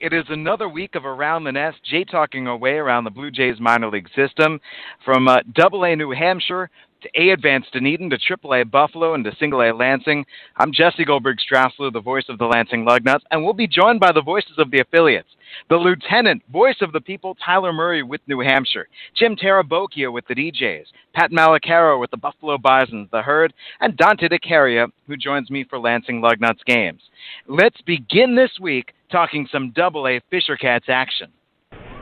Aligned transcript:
It 0.00 0.12
is 0.12 0.26
another 0.28 0.68
week 0.68 0.94
of 0.94 1.04
Around 1.04 1.42
the 1.42 1.50
Nest, 1.50 1.78
Jay 1.82 2.04
talking 2.04 2.46
our 2.46 2.56
way 2.56 2.74
around 2.74 3.02
the 3.02 3.10
Blue 3.10 3.32
Jays 3.32 3.58
minor 3.58 3.90
league 3.90 4.08
system 4.14 4.60
from 5.04 5.26
uh, 5.26 5.38
Double 5.56 5.84
A 5.84 5.96
New 5.96 6.12
Hampshire 6.12 6.70
to 7.02 7.08
A 7.20 7.30
Advanced 7.30 7.72
Dunedin 7.72 8.08
to 8.10 8.16
Triple 8.16 8.54
A 8.54 8.64
Buffalo 8.64 9.14
and 9.14 9.24
to 9.24 9.34
Single 9.40 9.60
A 9.60 9.74
Lansing. 9.74 10.24
I'm 10.56 10.72
Jesse 10.72 11.04
Goldberg 11.04 11.38
Strassler, 11.38 11.92
the 11.92 12.00
voice 12.00 12.26
of 12.28 12.38
the 12.38 12.44
Lansing 12.44 12.84
Lugnuts, 12.84 13.24
and 13.32 13.42
we'll 13.42 13.54
be 13.54 13.66
joined 13.66 13.98
by 13.98 14.12
the 14.12 14.22
voices 14.22 14.56
of 14.58 14.70
the 14.70 14.78
affiliates. 14.78 15.30
The 15.68 15.74
Lieutenant, 15.74 16.44
voice 16.52 16.80
of 16.80 16.92
the 16.92 17.00
people, 17.00 17.36
Tyler 17.44 17.72
Murray 17.72 18.04
with 18.04 18.20
New 18.28 18.38
Hampshire, 18.38 18.86
Jim 19.16 19.34
Tarabokia 19.34 20.12
with 20.12 20.28
the 20.28 20.34
DJs, 20.36 20.84
Pat 21.12 21.32
Malacaro 21.32 21.98
with 21.98 22.12
the 22.12 22.16
Buffalo 22.16 22.56
Bisons, 22.56 23.08
the 23.10 23.22
Herd, 23.22 23.52
and 23.80 23.96
Dante 23.96 24.28
DeCaria, 24.28 24.92
who 25.08 25.16
joins 25.16 25.50
me 25.50 25.64
for 25.64 25.80
Lansing 25.80 26.22
Lugnuts 26.22 26.64
games. 26.66 27.02
Let's 27.48 27.80
begin 27.80 28.36
this 28.36 28.52
week 28.60 28.92
talking 29.10 29.48
some 29.50 29.72
Double 29.72 30.06
A 30.06 30.20
Fisher 30.30 30.56
Cats 30.56 30.86
action. 30.88 31.32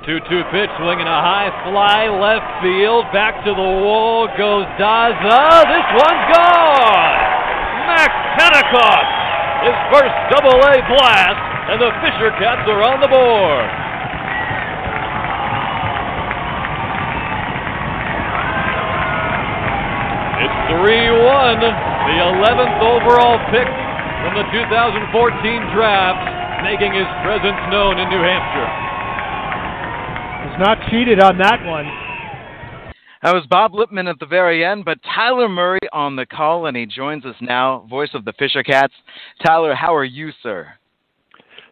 2 0.06 0.20
2 0.23 0.55
pitch, 0.55 0.70
swinging 0.78 1.06
a 1.06 1.19
high 1.19 1.51
fly 1.66 2.06
left 2.06 2.62
field. 2.62 3.06
Back 3.10 3.42
to 3.42 3.51
the 3.51 3.70
wall 3.83 4.30
goes 4.38 4.66
Daza. 4.78 5.66
This 5.66 5.88
one's 5.98 6.24
gone! 6.30 7.19
Max 7.91 8.14
Pentecost, 8.38 9.11
his 9.66 9.78
first 9.91 10.14
double 10.30 10.59
A 10.62 10.74
blast, 10.87 11.42
and 11.74 11.78
the 11.83 11.91
Fisher 12.02 12.30
Cats 12.38 12.62
are 12.70 12.83
on 12.87 13.02
the 13.02 13.11
board. 13.11 13.66
It's 20.47 20.59
3 20.70 21.19
1, 21.19 21.59
the 21.59 22.16
11th 22.30 22.78
overall 22.78 23.42
pick 23.50 23.66
from 24.23 24.38
the 24.38 24.47
2014 24.55 25.75
draft, 25.75 26.35
making 26.66 26.93
his 26.93 27.06
presence 27.23 27.62
known 27.70 27.97
in 27.97 28.11
New 28.11 28.19
Hampshire. 28.19 28.70
Was 30.51 30.59
not 30.59 30.79
cheated 30.91 31.20
on 31.20 31.39
that 31.39 31.65
one. 31.65 31.87
That 33.23 33.34
was 33.34 33.47
Bob 33.48 33.73
Lipman 33.73 34.11
at 34.11 34.19
the 34.19 34.27
very 34.27 34.64
end, 34.64 34.84
but 34.84 34.98
Tyler 35.14 35.48
Murray 35.48 35.78
on 35.92 36.17
the 36.17 36.27
call, 36.27 36.67
and 36.67 36.77
he 36.77 36.84
joins 36.84 37.25
us 37.25 37.36
now, 37.41 37.86
voice 37.89 38.11
of 38.14 38.25
the 38.25 38.33
Fisher 38.33 38.64
Cats. 38.64 38.92
Tyler, 39.45 39.77
how 39.77 39.95
are 39.95 40.05
you, 40.05 40.31
sir? 40.42 40.67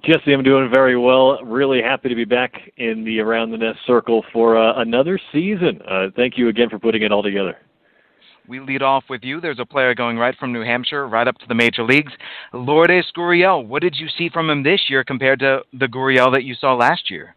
Jesse, 0.05 0.33
I'm 0.33 0.45
doing 0.45 0.71
very 0.73 0.97
well. 0.97 1.43
Really 1.43 1.83
happy 1.83 2.09
to 2.09 2.15
be 2.15 2.25
back 2.25 2.53
in 2.77 3.05
the 3.05 3.19
Around 3.19 3.51
the 3.51 3.59
Nest 3.59 3.81
circle 3.87 4.25
for 4.33 4.57
uh, 4.57 4.81
another 4.81 5.19
season. 5.33 5.81
Uh, 5.89 6.07
thank 6.15 6.39
you 6.39 6.49
again 6.49 6.71
for 6.71 6.79
putting 6.79 7.03
it 7.03 7.11
all 7.11 7.23
together. 7.23 7.57
We 8.47 8.61
lead 8.61 8.83
off 8.83 9.05
with 9.09 9.23
you. 9.25 9.41
There's 9.41 9.59
a 9.59 9.65
player 9.65 9.95
going 9.95 10.19
right 10.19 10.37
from 10.39 10.53
New 10.53 10.63
Hampshire 10.63 11.09
right 11.09 11.27
up 11.27 11.39
to 11.39 11.47
the 11.49 11.55
major 11.55 11.83
leagues. 11.83 12.13
Lourdes 12.53 13.11
Gurriel, 13.17 13.67
what 13.67 13.81
did 13.81 13.97
you 13.97 14.07
see 14.19 14.29
from 14.29 14.51
him 14.51 14.63
this 14.63 14.83
year 14.89 15.03
compared 15.03 15.39
to 15.41 15.61
the 15.73 15.87
Gurriel 15.87 16.31
that 16.33 16.45
you 16.45 16.55
saw 16.55 16.75
last 16.75 17.11
year? 17.11 17.35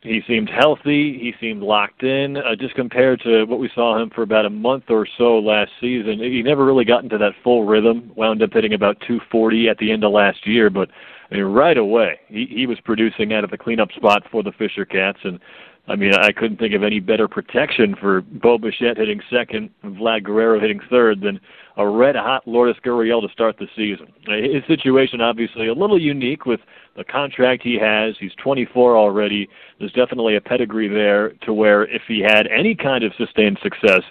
He 0.00 0.22
seemed 0.26 0.48
healthy. 0.48 1.18
He 1.18 1.34
seemed 1.40 1.62
locked 1.62 2.02
in. 2.02 2.36
Uh, 2.36 2.54
just 2.58 2.74
compared 2.74 3.20
to 3.22 3.44
what 3.44 3.58
we 3.58 3.70
saw 3.74 4.00
him 4.00 4.10
for 4.10 4.22
about 4.22 4.46
a 4.46 4.50
month 4.50 4.84
or 4.88 5.06
so 5.18 5.38
last 5.38 5.72
season, 5.80 6.20
he 6.20 6.42
never 6.42 6.64
really 6.64 6.84
got 6.84 7.02
into 7.02 7.18
that 7.18 7.32
full 7.42 7.64
rhythm. 7.64 8.12
Wound 8.14 8.42
up 8.42 8.52
hitting 8.52 8.74
about 8.74 9.00
240 9.00 9.68
at 9.68 9.78
the 9.78 9.90
end 9.90 10.04
of 10.04 10.12
last 10.12 10.46
year, 10.46 10.70
but 10.70 10.88
I 11.30 11.34
mean, 11.34 11.44
right 11.44 11.76
away 11.76 12.20
he, 12.28 12.46
he 12.46 12.66
was 12.66 12.78
producing 12.80 13.32
out 13.32 13.44
of 13.44 13.50
the 13.50 13.58
cleanup 13.58 13.90
spot 13.92 14.22
for 14.30 14.42
the 14.42 14.52
Fisher 14.52 14.84
Cats, 14.84 15.18
and 15.24 15.40
I 15.88 15.96
mean, 15.96 16.12
I 16.14 16.32
couldn't 16.32 16.58
think 16.58 16.74
of 16.74 16.82
any 16.82 17.00
better 17.00 17.26
protection 17.26 17.96
for 17.98 18.20
Bo 18.20 18.58
Bichette 18.58 18.98
hitting 18.98 19.22
second 19.30 19.70
and 19.82 19.96
Vlad 19.96 20.22
Guerrero 20.22 20.60
hitting 20.60 20.80
third 20.90 21.22
than 21.22 21.40
a 21.78 21.88
red-hot 21.88 22.46
Lourdes 22.46 22.78
Gurriel 22.84 23.22
to 23.26 23.32
start 23.32 23.56
the 23.58 23.68
season. 23.74 24.12
His 24.26 24.62
situation 24.66 25.22
obviously 25.22 25.66
a 25.66 25.72
little 25.72 25.98
unique 25.98 26.44
with 26.44 26.60
the 26.96 27.04
contract 27.04 27.62
he 27.62 27.78
has. 27.78 28.16
He's 28.20 28.34
24 28.34 28.98
already. 28.98 29.48
There's 29.78 29.92
definitely 29.92 30.36
a 30.36 30.42
pedigree 30.42 30.88
there 30.88 31.30
to 31.46 31.54
where 31.54 31.84
if 31.84 32.02
he 32.06 32.20
had 32.20 32.46
any 32.48 32.74
kind 32.74 33.02
of 33.02 33.12
sustained 33.16 33.58
success, 33.62 34.02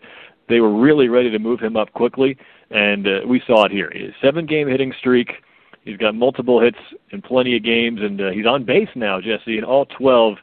they 0.49 0.61
were 0.61 0.73
really 0.73 1.09
ready 1.09 1.29
to 1.29 1.39
move 1.39 1.59
him 1.59 1.77
up 1.77 1.93
quickly, 1.93 2.37
and 2.71 3.05
uh, 3.05 3.19
we 3.27 3.41
saw 3.45 3.65
it 3.65 3.71
here. 3.71 3.91
Seven-game 4.19 4.67
hitting 4.67 4.93
streak. 4.97 5.43
He's 5.83 5.97
got 5.97 6.15
multiple 6.15 6.59
hits 6.59 6.79
in 7.11 7.21
plenty 7.21 7.55
of 7.55 7.63
games, 7.63 7.99
and 8.01 8.19
uh, 8.19 8.29
he's 8.31 8.47
on 8.47 8.63
base 8.63 8.89
now, 8.95 9.21
Jesse, 9.21 9.57
in 9.57 9.63
all 9.63 9.85
12 9.85 10.37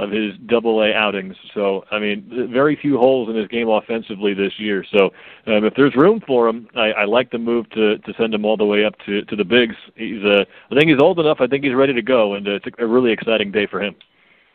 of 0.00 0.10
his 0.10 0.32
double 0.46 0.82
A 0.82 0.92
outings. 0.92 1.36
So, 1.54 1.84
I 1.90 1.98
mean, 1.98 2.48
very 2.52 2.76
few 2.76 2.98
holes 2.98 3.28
in 3.28 3.36
his 3.36 3.48
game 3.48 3.68
offensively 3.68 4.34
this 4.34 4.52
year. 4.58 4.84
So, 4.92 5.10
um, 5.46 5.64
if 5.64 5.74
there's 5.74 5.94
room 5.94 6.20
for 6.26 6.48
him, 6.48 6.68
I, 6.74 6.92
I 6.92 7.04
like 7.04 7.30
the 7.30 7.38
move 7.38 7.68
to 7.70 7.98
to 7.98 8.12
send 8.18 8.34
him 8.34 8.44
all 8.44 8.56
the 8.56 8.64
way 8.64 8.84
up 8.84 8.94
to 9.06 9.22
to 9.22 9.36
the 9.36 9.44
bigs. 9.44 9.76
He's 9.96 10.24
uh, 10.24 10.44
I 10.70 10.74
think 10.74 10.88
he's 10.88 11.00
old 11.00 11.18
enough. 11.18 11.38
I 11.40 11.46
think 11.46 11.64
he's 11.64 11.74
ready 11.74 11.92
to 11.92 12.02
go, 12.02 12.34
and 12.34 12.46
uh, 12.48 12.52
it's 12.52 12.66
a 12.78 12.86
really 12.86 13.12
exciting 13.12 13.52
day 13.52 13.66
for 13.66 13.82
him. 13.82 13.94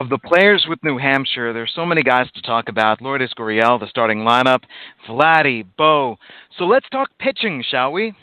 Of 0.01 0.09
the 0.09 0.17
players 0.17 0.65
with 0.67 0.83
New 0.83 0.97
Hampshire, 0.97 1.53
there's 1.53 1.71
so 1.73 1.85
many 1.85 2.03
guys 2.03 2.29
to 2.35 2.41
talk 2.41 2.67
about. 2.67 3.01
Lourdes 3.01 3.33
Gurriel, 3.33 3.79
the 3.79 3.87
starting 3.87 4.19
lineup, 4.19 4.59
Vladdy, 5.07 5.65
Bo. 5.77 6.17
So 6.57 6.65
let's 6.65 6.89
talk 6.89 7.09
pitching, 7.17 7.63
shall 7.69 7.93
we? 7.93 8.13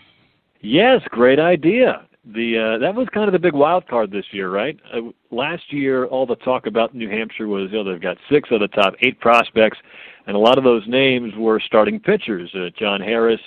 Yes, 0.60 1.00
great 1.10 1.38
idea 1.38 2.06
the 2.24 2.76
uh, 2.76 2.78
that 2.78 2.94
was 2.94 3.08
kind 3.12 3.26
of 3.26 3.32
the 3.32 3.38
big 3.38 3.54
wild 3.54 3.86
card 3.88 4.10
this 4.10 4.26
year, 4.30 4.50
right? 4.50 4.78
Uh, 4.94 5.10
last 5.30 5.72
year, 5.72 6.06
all 6.06 6.24
the 6.24 6.36
talk 6.36 6.66
about 6.66 6.94
New 6.94 7.08
Hampshire 7.08 7.48
was, 7.48 7.70
you 7.72 7.82
know, 7.82 7.90
they've 7.90 8.00
got 8.00 8.16
six 8.30 8.48
of 8.52 8.60
the 8.60 8.68
top 8.68 8.94
eight 9.02 9.18
prospects, 9.18 9.78
and 10.26 10.36
a 10.36 10.38
lot 10.38 10.56
of 10.56 10.64
those 10.64 10.86
names 10.86 11.32
were 11.36 11.60
starting 11.60 11.98
pitchers: 11.98 12.50
uh, 12.54 12.68
Jon 12.78 13.00
Harris, 13.00 13.40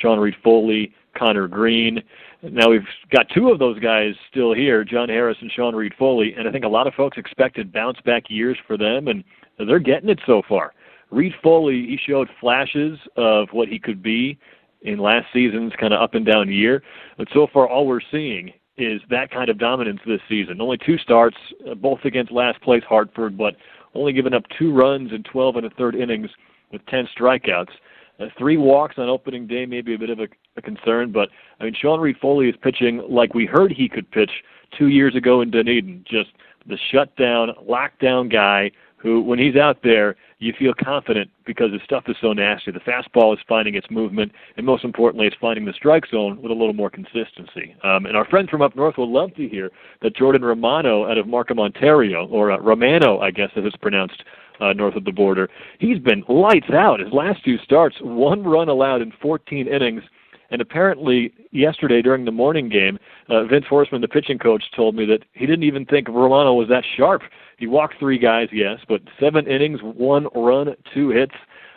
Sean 0.00 0.18
Reid-Foley, 0.18 0.94
Conner 1.16 1.48
Greene. 1.48 2.02
Now 2.42 2.70
we've 2.70 2.86
got 3.10 3.26
two 3.34 3.50
of 3.50 3.58
those 3.58 3.78
guys 3.78 4.14
still 4.30 4.52
here, 4.54 4.84
Jon 4.84 5.08
Harris 5.08 5.36
and 5.40 5.50
Sean 5.52 5.74
Reid-Foley, 5.74 6.34
and 6.36 6.46
I 6.46 6.52
think 6.52 6.64
a 6.64 6.68
lot 6.68 6.86
of 6.86 6.94
folks 6.94 7.18
expected 7.18 7.72
bounce 7.72 8.00
back 8.04 8.24
years 8.28 8.58
for 8.66 8.76
them, 8.76 9.08
and 9.08 9.24
they're 9.58 9.78
getting 9.78 10.08
it 10.08 10.20
so 10.26 10.42
far. 10.48 10.74
Reid-Foley, 11.10 11.86
he 11.86 11.98
showed 12.06 12.28
flashes 12.40 12.98
of 13.16 13.48
what 13.52 13.68
he 13.68 13.78
could 13.78 14.02
be 14.02 14.38
in 14.82 14.98
last 14.98 15.26
season's 15.32 15.72
kind 15.78 15.92
of 15.92 16.00
up 16.00 16.14
and 16.14 16.26
down 16.26 16.50
year. 16.50 16.82
But 17.18 17.28
so 17.32 17.46
far, 17.52 17.68
all 17.68 17.86
we're 17.86 18.00
seeing 18.10 18.52
is 18.76 19.00
that 19.10 19.30
kind 19.30 19.50
of 19.50 19.58
dominance 19.58 20.00
this 20.06 20.20
season. 20.28 20.60
Only 20.60 20.78
two 20.78 20.96
starts, 20.98 21.36
uh, 21.70 21.74
both 21.74 22.00
against 22.04 22.32
last 22.32 22.60
place 22.62 22.82
Hartford, 22.88 23.36
but 23.36 23.56
only 23.94 24.12
giving 24.12 24.32
up 24.32 24.44
two 24.58 24.72
runs 24.72 25.12
in 25.12 25.22
12 25.24 25.56
and 25.56 25.66
a 25.66 25.70
third 25.70 25.94
innings 25.94 26.30
with 26.72 26.84
10 26.86 27.08
strikeouts. 27.16 27.70
Uh, 28.18 28.26
three 28.38 28.56
walks 28.56 28.96
on 28.98 29.08
opening 29.08 29.46
day 29.46 29.66
may 29.66 29.80
be 29.80 29.94
a 29.94 29.98
bit 29.98 30.10
of 30.10 30.20
a, 30.20 30.28
a 30.56 30.62
concern, 30.62 31.10
but 31.10 31.30
I 31.58 31.64
mean 31.64 31.74
Sean 31.74 32.00
Reid-Foley 32.00 32.48
is 32.48 32.54
pitching 32.62 33.02
like 33.08 33.34
we 33.34 33.46
heard 33.46 33.72
he 33.72 33.88
could 33.88 34.10
pitch 34.10 34.30
two 34.78 34.88
years 34.88 35.16
ago 35.16 35.40
in 35.40 35.50
Dunedin. 35.50 36.04
Just 36.08 36.30
the 36.66 36.78
shutdown, 36.90 37.50
lockdown 37.68 38.30
guy 38.30 38.70
who, 39.02 39.22
when 39.22 39.38
he's 39.38 39.56
out 39.56 39.78
there, 39.82 40.16
you 40.40 40.52
feel 40.58 40.72
confident 40.74 41.30
because 41.46 41.72
his 41.72 41.80
stuff 41.82 42.04
is 42.06 42.16
so 42.20 42.32
nasty. 42.32 42.70
The 42.70 42.80
fastball 42.80 43.32
is 43.32 43.40
finding 43.48 43.74
its 43.74 43.90
movement, 43.90 44.32
and 44.56 44.66
most 44.66 44.84
importantly, 44.84 45.26
it's 45.26 45.36
finding 45.40 45.64
the 45.64 45.72
strike 45.72 46.06
zone 46.10 46.40
with 46.40 46.50
a 46.50 46.54
little 46.54 46.74
more 46.74 46.90
consistency. 46.90 47.74
Um, 47.82 48.06
and 48.06 48.16
our 48.16 48.26
friends 48.26 48.50
from 48.50 48.62
up 48.62 48.76
north 48.76 48.98
will 48.98 49.10
love 49.10 49.34
to 49.36 49.48
hear 49.48 49.70
that 50.02 50.16
Jordan 50.16 50.42
Romano 50.42 51.10
out 51.10 51.18
of 51.18 51.26
Markham, 51.26 51.58
Ontario, 51.58 52.26
or 52.28 52.50
uh, 52.52 52.58
Romano, 52.58 53.20
I 53.20 53.30
guess 53.30 53.50
as 53.56 53.64
it's 53.64 53.76
pronounced 53.76 54.22
uh, 54.60 54.74
north 54.74 54.96
of 54.96 55.04
the 55.04 55.12
border, 55.12 55.48
he's 55.78 55.98
been 55.98 56.22
lights 56.28 56.70
out. 56.70 57.00
His 57.00 57.12
last 57.12 57.42
two 57.44 57.56
starts, 57.58 57.96
one 58.00 58.44
run 58.44 58.68
allowed 58.68 59.00
in 59.00 59.12
14 59.22 59.66
innings. 59.66 60.02
And 60.50 60.60
apparently, 60.60 61.32
yesterday 61.52 62.02
during 62.02 62.24
the 62.24 62.32
morning 62.32 62.68
game, 62.68 62.98
uh, 63.28 63.44
Vince 63.44 63.66
Horsman, 63.70 64.00
the 64.00 64.08
pitching 64.08 64.38
coach, 64.38 64.64
told 64.74 64.96
me 64.96 65.04
that 65.06 65.24
he 65.32 65.46
didn't 65.46 65.64
even 65.64 65.84
think 65.84 66.08
Romano 66.08 66.54
was 66.54 66.68
that 66.68 66.84
sharp 66.96 67.22
he 67.60 67.66
walked 67.66 67.98
three 67.98 68.18
guys, 68.18 68.48
yes, 68.50 68.80
but 68.88 69.02
seven 69.20 69.46
innings, 69.46 69.80
one 69.82 70.26
run, 70.34 70.74
two 70.94 71.10
hits. 71.10 71.34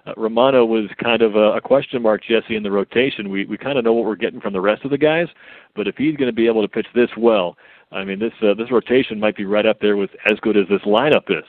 Uh, 0.08 0.14
Romano 0.16 0.66
was 0.66 0.90
kind 1.02 1.22
of 1.22 1.36
a, 1.36 1.58
a 1.58 1.62
question 1.62 2.02
mark, 2.02 2.24
Jesse, 2.24 2.56
in 2.56 2.64
the 2.64 2.72
rotation. 2.72 3.30
We 3.30 3.46
we 3.46 3.58
kind 3.58 3.78
of 3.78 3.84
know 3.84 3.92
what 3.92 4.06
we're 4.06 4.16
getting 4.16 4.40
from 4.40 4.54
the 4.54 4.62
rest 4.62 4.86
of 4.86 4.92
the 4.92 4.98
guys, 4.98 5.28
but 5.76 5.88
if 5.88 5.98
he's 5.98 6.16
going 6.16 6.30
to 6.30 6.36
be 6.36 6.48
able 6.48 6.62
to 6.62 6.70
pitch 6.70 6.88
this 6.96 7.10
well, 7.18 7.58
I 7.92 8.06
mean, 8.06 8.18
this 8.18 8.32
uh, 8.42 8.54
this 8.54 8.72
rotation 8.72 9.20
might 9.20 9.36
be 9.36 9.44
right 9.44 9.66
up 9.66 9.82
there 9.82 9.98
with 9.98 10.12
as 10.26 10.40
good 10.40 10.56
as 10.56 10.68
this 10.69 10.81
lineup 10.84 11.30
is. 11.30 11.44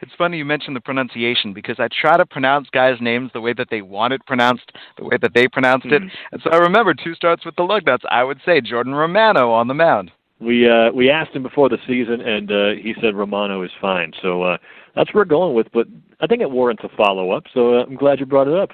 It's 0.00 0.12
funny 0.16 0.38
you 0.38 0.44
mentioned 0.44 0.76
the 0.76 0.80
pronunciation 0.80 1.52
because 1.52 1.76
I 1.78 1.88
try 1.88 2.16
to 2.16 2.26
pronounce 2.26 2.68
guys' 2.70 2.98
names 3.00 3.30
the 3.32 3.40
way 3.40 3.52
that 3.54 3.68
they 3.70 3.82
want 3.82 4.12
it 4.12 4.24
pronounced, 4.26 4.72
the 4.96 5.04
way 5.04 5.18
that 5.20 5.34
they 5.34 5.48
pronounced 5.48 5.86
mm-hmm. 5.86 6.06
it. 6.06 6.12
And 6.32 6.40
so 6.42 6.50
I 6.50 6.56
remember 6.58 6.94
two 6.94 7.14
starts 7.14 7.44
with 7.44 7.56
the 7.56 7.62
Lugnuts. 7.62 8.04
I 8.10 8.22
would 8.22 8.40
say 8.44 8.60
Jordan 8.60 8.94
Romano 8.94 9.50
on 9.50 9.68
the 9.68 9.74
mound 9.74 10.12
we 10.40 10.68
uh, 10.68 10.90
we 10.92 11.10
asked 11.10 11.32
him 11.32 11.42
before 11.42 11.68
the 11.68 11.78
season, 11.86 12.20
and 12.20 12.50
uh, 12.50 12.70
he 12.80 12.94
said 13.00 13.14
Romano 13.14 13.62
is 13.62 13.70
fine. 13.80 14.12
So 14.22 14.42
uh, 14.42 14.58
that's 14.94 15.08
what 15.08 15.16
we're 15.16 15.24
going 15.24 15.54
with. 15.54 15.66
But 15.72 15.86
I 16.20 16.26
think 16.26 16.42
it 16.42 16.50
warrants 16.50 16.84
a 16.84 16.96
follow 16.96 17.32
up. 17.32 17.44
So 17.52 17.74
uh, 17.74 17.84
I'm 17.84 17.96
glad 17.96 18.20
you 18.20 18.26
brought 18.26 18.48
it 18.48 18.54
up. 18.54 18.70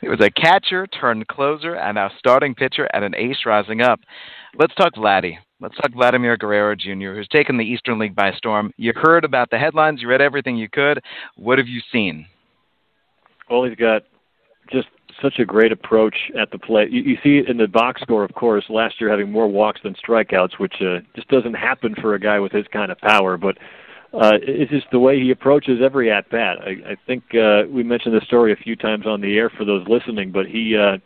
He 0.00 0.08
was 0.08 0.20
a 0.20 0.30
catcher 0.30 0.86
turned 0.86 1.26
closer 1.28 1.76
and 1.76 1.94
now 1.94 2.10
starting 2.18 2.54
pitcher 2.54 2.88
and 2.92 3.04
an 3.04 3.14
ace 3.14 3.46
rising 3.46 3.80
up. 3.80 4.00
Let's 4.58 4.74
talk 4.74 4.94
Vladdy. 4.94 5.36
Let's 5.60 5.76
talk 5.76 5.92
Vladimir 5.92 6.36
Guerrero 6.36 6.74
Jr., 6.74 7.14
who's 7.14 7.28
taken 7.28 7.56
the 7.56 7.64
Eastern 7.64 7.98
League 7.98 8.14
by 8.14 8.32
storm. 8.32 8.72
You 8.76 8.92
heard 8.94 9.24
about 9.24 9.50
the 9.50 9.58
headlines. 9.58 10.02
You 10.02 10.08
read 10.08 10.20
everything 10.20 10.56
you 10.56 10.68
could. 10.68 11.00
What 11.36 11.58
have 11.58 11.68
you 11.68 11.80
seen? 11.90 12.26
Well, 13.48 13.64
he's 13.64 13.76
got 13.76 14.02
just 14.70 14.88
such 15.22 15.38
a 15.38 15.44
great 15.44 15.72
approach 15.72 16.16
at 16.38 16.50
the 16.50 16.58
plate. 16.58 16.90
You, 16.90 17.02
you 17.02 17.16
see 17.22 17.38
it 17.38 17.48
in 17.48 17.56
the 17.56 17.68
box 17.68 18.02
score, 18.02 18.24
of 18.24 18.34
course. 18.34 18.64
Last 18.68 19.00
year 19.00 19.10
having 19.10 19.30
more 19.30 19.48
walks 19.48 19.80
than 19.82 19.94
strikeouts, 19.94 20.58
which 20.58 20.74
uh, 20.80 21.00
just 21.14 21.28
doesn't 21.28 21.54
happen 21.54 21.94
for 22.00 22.14
a 22.14 22.20
guy 22.20 22.40
with 22.40 22.52
his 22.52 22.66
kind 22.72 22.90
of 22.90 22.98
power. 22.98 23.36
But 23.36 23.56
uh, 24.20 24.38
it's 24.40 24.70
just 24.70 24.86
the 24.92 24.98
way 24.98 25.20
he 25.20 25.30
approaches 25.30 25.80
every 25.82 26.10
at 26.10 26.28
bat. 26.30 26.58
I, 26.60 26.92
I 26.92 26.96
think 27.06 27.34
uh, 27.34 27.62
we 27.68 27.82
mentioned 27.82 28.14
this 28.14 28.24
story 28.24 28.52
a 28.52 28.56
few 28.56 28.76
times 28.76 29.06
on 29.06 29.20
the 29.20 29.36
air 29.36 29.50
for 29.50 29.64
those 29.64 29.86
listening, 29.88 30.32
but 30.32 30.46
he. 30.46 30.76
Uh, 30.76 30.98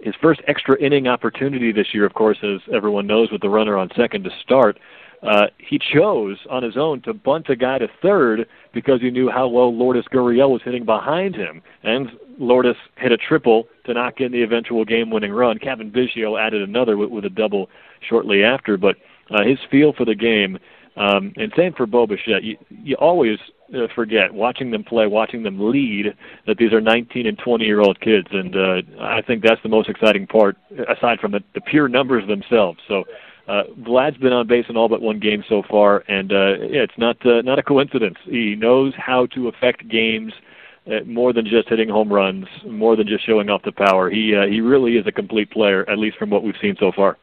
his 0.00 0.14
first 0.20 0.42
extra 0.46 0.78
inning 0.82 1.06
opportunity 1.06 1.72
this 1.72 1.86
year, 1.94 2.04
of 2.04 2.12
course, 2.12 2.36
as 2.42 2.60
everyone 2.74 3.06
knows, 3.06 3.30
with 3.32 3.40
the 3.40 3.48
runner 3.48 3.78
on 3.78 3.88
second 3.96 4.22
to 4.24 4.30
start, 4.42 4.78
uh, 5.22 5.46
he 5.56 5.78
chose 5.78 6.36
on 6.50 6.62
his 6.62 6.76
own 6.76 7.00
to 7.02 7.14
bunt 7.14 7.48
a 7.48 7.56
guy 7.56 7.78
to 7.78 7.88
third 8.02 8.46
because 8.74 9.00
he 9.00 9.10
knew 9.10 9.30
how 9.30 9.48
well 9.48 9.74
Lourdes 9.74 10.06
Gurriel 10.12 10.50
was 10.50 10.60
hitting 10.62 10.84
behind 10.84 11.34
him. 11.34 11.62
And 11.82 12.10
Lourdes 12.38 12.76
hit 12.96 13.12
a 13.12 13.16
triple 13.16 13.66
to 13.86 13.94
knock 13.94 14.20
in 14.20 14.32
the 14.32 14.42
eventual 14.42 14.84
game-winning 14.84 15.32
run. 15.32 15.58
Cavan 15.58 15.90
Biggio 15.90 16.38
added 16.38 16.60
another 16.60 16.98
with, 16.98 17.08
with 17.08 17.24
a 17.24 17.30
double 17.30 17.70
shortly 18.06 18.44
after. 18.44 18.76
But 18.76 18.96
uh, 19.30 19.42
his 19.42 19.58
feel 19.70 19.94
for 19.94 20.04
the 20.04 20.14
game, 20.14 20.58
um, 20.96 21.32
and 21.36 21.52
same 21.56 21.72
for 21.72 21.86
Bo 21.86 22.06
Bichette, 22.06 22.44
you, 22.44 22.56
you 22.70 22.94
always 22.96 23.38
uh, 23.74 23.88
forget 23.94 24.32
watching 24.32 24.70
them 24.70 24.84
play, 24.84 25.06
watching 25.06 25.42
them 25.42 25.70
lead, 25.70 26.14
that 26.46 26.58
these 26.58 26.72
are 26.72 26.80
19 26.80 27.26
and 27.26 27.38
20 27.38 27.64
year 27.64 27.80
old 27.80 28.00
kids, 28.00 28.28
and 28.30 28.56
uh, 28.56 28.82
I 29.00 29.22
think 29.22 29.42
that's 29.42 29.62
the 29.62 29.68
most 29.68 29.88
exciting 29.88 30.26
part, 30.26 30.56
aside 30.88 31.18
from 31.20 31.32
the, 31.32 31.40
the 31.54 31.60
pure 31.60 31.88
numbers 31.88 32.26
themselves. 32.28 32.78
So 32.86 33.04
uh, 33.48 33.64
Vlad's 33.78 34.16
been 34.18 34.32
on 34.32 34.46
base 34.46 34.66
in 34.68 34.76
all 34.76 34.88
but 34.88 35.02
one 35.02 35.18
game 35.18 35.44
so 35.48 35.62
far, 35.68 36.04
and 36.08 36.32
uh, 36.32 36.58
yeah, 36.60 36.82
it's 36.82 36.98
not 36.98 37.24
uh, 37.26 37.42
not 37.42 37.58
a 37.58 37.62
coincidence. 37.62 38.16
He 38.24 38.54
knows 38.54 38.94
how 38.96 39.26
to 39.34 39.48
affect 39.48 39.88
games 39.88 40.32
uh, 40.86 41.04
more 41.04 41.32
than 41.32 41.44
just 41.44 41.68
hitting 41.68 41.88
home 41.88 42.12
runs, 42.12 42.46
more 42.66 42.96
than 42.96 43.06
just 43.06 43.26
showing 43.26 43.50
off 43.50 43.62
the 43.62 43.72
power. 43.72 44.08
He 44.08 44.34
uh, 44.34 44.46
he 44.46 44.60
really 44.60 44.96
is 44.96 45.06
a 45.06 45.12
complete 45.12 45.50
player, 45.50 45.88
at 45.90 45.98
least 45.98 46.16
from 46.16 46.30
what 46.30 46.42
we've 46.42 46.54
seen 46.60 46.76
so 46.78 46.92
far. 46.92 47.18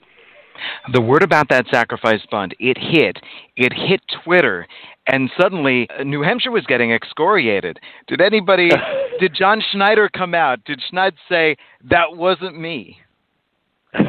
The 0.94 1.02
word 1.02 1.24
about 1.24 1.50
that 1.50 1.66
sacrifice 1.72 2.22
bunt, 2.30 2.54
it 2.60 2.78
hit. 2.78 3.18
It 3.56 3.74
hit 3.74 4.02
Twitter, 4.24 4.68
and 5.08 5.30
suddenly 5.40 5.88
uh, 5.98 6.04
New 6.04 6.22
Hampshire 6.22 6.52
was 6.52 6.66
getting 6.66 6.92
excoriated. 6.92 7.80
Did 8.08 8.22
anybody, 8.22 8.69
did 9.19 9.34
John 9.36 9.62
Schneider 9.72 10.10
come 10.10 10.34
out? 10.34 10.63
Did 10.66 10.81
Schneider 10.90 11.18
say, 11.30 11.58
that 11.90 12.16
wasn't 12.16 12.60
me? 12.60 12.98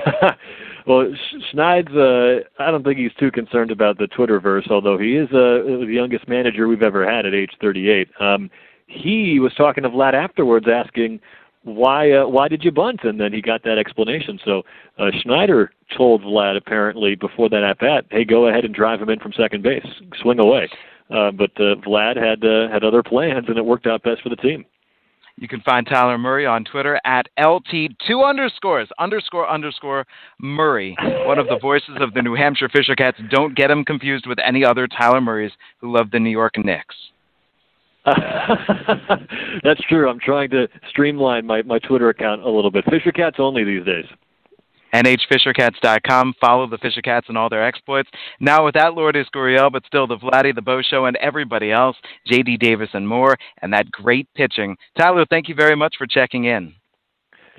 well, 0.86 1.12
Schneid's, 1.52 1.94
uh, 1.94 2.62
I 2.62 2.70
don't 2.70 2.84
think 2.84 2.98
he's 2.98 3.14
too 3.18 3.30
concerned 3.30 3.70
about 3.70 3.98
the 3.98 4.06
Twitterverse, 4.06 4.70
although 4.70 4.98
he 4.98 5.16
is 5.16 5.28
uh, 5.30 5.64
the 5.64 5.86
youngest 5.88 6.28
manager 6.28 6.68
we've 6.68 6.82
ever 6.82 7.08
had 7.08 7.26
at 7.26 7.34
age 7.34 7.50
38. 7.60 8.08
Um, 8.20 8.50
he 8.86 9.40
was 9.40 9.52
talking 9.54 9.82
to 9.82 9.90
Vlad 9.90 10.14
afterwards, 10.14 10.66
asking, 10.72 11.20
why 11.64 12.10
uh, 12.10 12.26
why 12.26 12.48
did 12.48 12.64
you 12.64 12.70
bunt? 12.70 13.00
And 13.04 13.20
then 13.20 13.32
he 13.32 13.40
got 13.40 13.62
that 13.64 13.78
explanation. 13.78 14.38
So 14.44 14.62
uh, 14.98 15.10
Schneider 15.22 15.72
told 15.96 16.22
Vlad 16.22 16.56
apparently 16.56 17.14
before 17.14 17.48
that 17.50 17.62
at 17.62 17.78
bat, 17.78 18.06
hey, 18.10 18.24
go 18.24 18.48
ahead 18.48 18.64
and 18.64 18.74
drive 18.74 19.00
him 19.00 19.10
in 19.10 19.20
from 19.20 19.32
second 19.32 19.62
base, 19.62 19.86
swing 20.20 20.38
away. 20.38 20.68
Uh, 21.10 21.30
but 21.30 21.50
uh, 21.56 21.76
Vlad 21.86 22.16
had 22.16 22.44
uh, 22.44 22.72
had 22.72 22.84
other 22.84 23.02
plans, 23.02 23.46
and 23.48 23.58
it 23.58 23.64
worked 23.64 23.86
out 23.86 24.02
best 24.02 24.22
for 24.22 24.28
the 24.28 24.36
team. 24.36 24.64
You 25.36 25.48
can 25.48 25.60
find 25.62 25.86
Tyler 25.86 26.18
Murray 26.18 26.46
on 26.46 26.64
Twitter 26.64 27.00
at 27.04 27.26
LT2 27.38 28.28
underscores 28.28 28.88
underscore 28.98 29.48
underscore 29.50 30.06
Murray, 30.38 30.96
one 31.26 31.38
of 31.38 31.48
the 31.48 31.58
voices 31.60 31.96
of 32.00 32.14
the 32.14 32.22
New 32.22 32.34
Hampshire 32.34 32.68
Fisher 32.68 32.94
Cats. 32.94 33.18
Don't 33.30 33.56
get 33.56 33.70
him 33.70 33.84
confused 33.84 34.26
with 34.26 34.38
any 34.44 34.64
other 34.64 34.86
Tyler 34.86 35.20
Murrays 35.20 35.52
who 35.78 35.92
love 35.92 36.10
the 36.10 36.20
New 36.20 36.30
York 36.30 36.52
Knicks. 36.58 36.94
That's 39.62 39.80
true. 39.88 40.08
I'm 40.08 40.18
trying 40.18 40.50
to 40.50 40.68
streamline 40.90 41.46
my, 41.46 41.62
my 41.62 41.78
Twitter 41.78 42.08
account 42.08 42.42
a 42.42 42.50
little 42.50 42.70
bit. 42.70 42.84
Fisher 42.86 43.12
Cats 43.12 43.36
only 43.38 43.64
these 43.64 43.84
days. 43.84 44.06
NHFisherCats.com. 44.94 46.34
Follow 46.40 46.68
the 46.68 46.78
Fisher 46.78 47.00
Cats 47.00 47.26
and 47.28 47.38
all 47.38 47.48
their 47.48 47.64
exploits. 47.64 48.10
Now 48.40 48.64
without 48.64 48.94
Lourdes 48.94 49.28
Gurriel, 49.34 49.72
but 49.72 49.86
still 49.86 50.06
the 50.06 50.18
Vladdy, 50.18 50.54
the 50.54 50.60
Bo 50.60 50.82
Show, 50.82 51.06
and 51.06 51.16
everybody 51.16 51.70
else, 51.70 51.96
J.D. 52.26 52.58
Davis 52.58 52.90
and 52.92 53.08
more, 53.08 53.36
and 53.62 53.72
that 53.72 53.90
great 53.90 54.28
pitching. 54.34 54.76
Tyler, 54.98 55.24
thank 55.30 55.48
you 55.48 55.54
very 55.54 55.76
much 55.76 55.94
for 55.96 56.06
checking 56.06 56.44
in. 56.44 56.74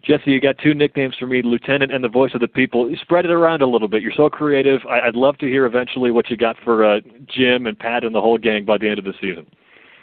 Jesse, 0.04 0.32
you 0.32 0.42
got 0.42 0.58
two 0.58 0.74
nicknames 0.74 1.16
for 1.18 1.28
me, 1.28 1.42
Lieutenant 1.42 1.94
and 1.94 2.04
the 2.04 2.10
Voice 2.10 2.32
of 2.34 2.42
the 2.42 2.48
People. 2.48 2.90
You 2.90 2.98
spread 2.98 3.24
it 3.24 3.32
around 3.32 3.62
a 3.62 3.68
little 3.68 3.88
bit. 3.88 4.02
You're 4.02 4.12
so 4.12 4.30
creative. 4.30 4.82
I, 4.88 5.06
would 5.06 5.16
love 5.16 5.38
to 5.38 5.48
hear 5.48 5.66
eventually 5.66 6.12
what 6.12 6.30
you 6.30 6.36
got 6.36 6.58
for 6.64 6.84
uh, 6.84 7.00
Jim 7.34 7.68
and 7.68 7.80
Pat 7.80 8.04
and 8.04 8.14
the 8.14 8.20
whole 8.20 8.38
gang 8.38 8.66
by 8.66 8.78
the 8.78 8.90
end 8.90 9.00
of 9.00 9.06
the 9.06 9.14
season. 9.22 9.48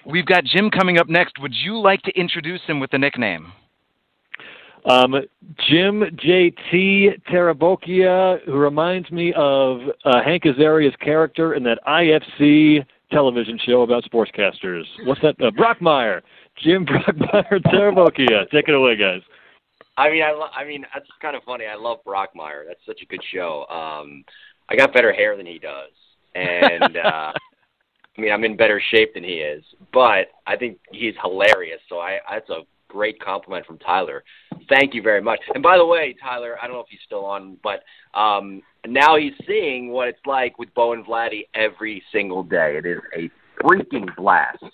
We've 0.06 0.26
got 0.26 0.44
Jim 0.44 0.70
coming 0.70 0.99
up 0.99 1.08
next. 1.08 1.41
Would 1.41 1.55
you 1.55 1.79
like 1.79 2.02
to 2.02 2.12
introduce 2.19 2.61
him 2.67 2.81
with 2.81 2.93
a 2.94 2.99
nickname? 2.99 3.52
Um, 4.85 5.14
Jim 5.69 6.05
J.T. 6.17 7.11
Tarabokia, 7.31 8.43
who 8.47 8.55
reminds 8.55 9.11
me 9.11 9.32
of 9.37 9.81
uh, 10.05 10.23
Hank 10.25 10.47
Azaria's 10.47 10.94
character 11.00 11.55
in 11.55 11.62
that 11.64 11.79
IFC 11.87 12.85
television 13.12 13.58
show 13.67 13.82
about 13.82 14.05
sportscasters. 14.05 14.85
What's 15.05 15.20
that? 15.20 15.35
Uh, 15.41 15.50
Brockmire. 15.50 16.23
Jim 16.62 16.87
Brockmire 16.87 17.61
Tarabokia. 17.67 18.50
Take 18.50 18.69
it 18.69 18.75
away, 18.75 18.97
guys. 18.97 19.20
I 19.97 20.11
mean, 20.11 20.23
I, 20.23 20.32
lo- 20.32 20.49
I 20.56 20.64
mean, 20.64 20.87
that's 20.94 21.06
kind 21.20 21.37
of 21.37 21.43
funny. 21.43 21.67
I 21.67 21.75
love 21.75 21.99
Brockmire. 22.06 22.64
That's 22.67 22.81
such 22.87 23.02
a 23.02 23.06
good 23.06 23.23
show. 23.35 23.67
Um, 23.69 24.25
I 24.70 24.76
got 24.76 24.94
better 24.94 25.12
hair 25.12 25.37
than 25.37 25.47
he 25.47 25.58
does, 25.58 25.91
and 26.35 26.97
uh, 27.05 27.32
I 28.16 28.20
mean, 28.20 28.32
I'm 28.32 28.44
in 28.44 28.56
better 28.56 28.82
shape 28.90 29.14
than 29.14 29.24
he 29.24 29.34
is. 29.34 29.64
But 29.92 30.28
I 30.46 30.56
think 30.56 30.78
he's 30.92 31.14
hilarious. 31.22 31.80
So 31.88 31.98
I, 31.98 32.18
that's 32.30 32.50
a 32.50 32.62
great 32.88 33.20
compliment 33.20 33.66
from 33.66 33.78
Tyler. 33.78 34.24
Thank 34.68 34.94
you 34.94 35.02
very 35.02 35.22
much. 35.22 35.40
And 35.54 35.62
by 35.62 35.78
the 35.78 35.86
way, 35.86 36.14
Tyler, 36.22 36.56
I 36.60 36.66
don't 36.66 36.76
know 36.76 36.80
if 36.80 36.88
he's 36.90 37.00
still 37.06 37.24
on, 37.24 37.56
but 37.62 37.82
um, 38.18 38.62
now 38.86 39.16
he's 39.16 39.32
seeing 39.46 39.90
what 39.90 40.08
it's 40.08 40.18
like 40.26 40.58
with 40.58 40.72
Bo 40.74 40.92
and 40.92 41.04
Vladdy 41.04 41.42
every 41.54 42.02
single 42.12 42.42
day. 42.42 42.76
It 42.76 42.86
is 42.86 42.98
a 43.16 43.30
freaking 43.62 44.14
blast. 44.16 44.64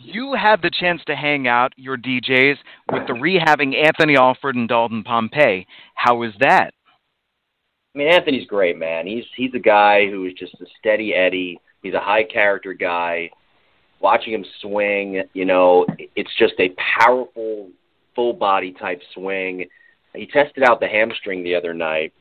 You 0.00 0.34
had 0.34 0.62
the 0.62 0.70
chance 0.70 1.02
to 1.06 1.16
hang 1.16 1.48
out, 1.48 1.72
your 1.76 1.96
DJs, 1.96 2.56
with 2.92 3.06
the 3.06 3.14
rehabbing 3.14 3.74
Anthony 3.74 4.16
Alford 4.16 4.54
and 4.54 4.68
Dalton 4.68 5.02
Pompey. 5.02 5.66
How 5.94 6.16
was 6.16 6.32
that? 6.40 6.72
I 7.94 7.98
mean, 7.98 8.08
Anthony's 8.08 8.46
great, 8.46 8.76
man. 8.76 9.06
He's 9.06 9.24
he's 9.36 9.54
a 9.54 9.60
guy 9.60 10.08
who 10.10 10.26
is 10.26 10.34
just 10.34 10.54
a 10.60 10.66
steady 10.78 11.14
Eddie. 11.14 11.60
He's 11.82 11.94
a 11.94 12.00
high 12.00 12.24
character 12.24 12.72
guy 12.72 13.30
watching 14.04 14.34
him 14.34 14.44
swing, 14.60 15.22
you 15.32 15.46
know, 15.46 15.86
it's 16.14 16.30
just 16.38 16.52
a 16.58 16.74
powerful 17.00 17.70
full 18.14 18.34
body 18.34 18.70
type 18.72 19.00
swing. 19.14 19.66
He 20.14 20.26
tested 20.26 20.62
out 20.62 20.78
the 20.78 20.86
hamstring 20.86 21.42
the 21.42 21.54
other 21.54 21.72
night, 21.72 22.12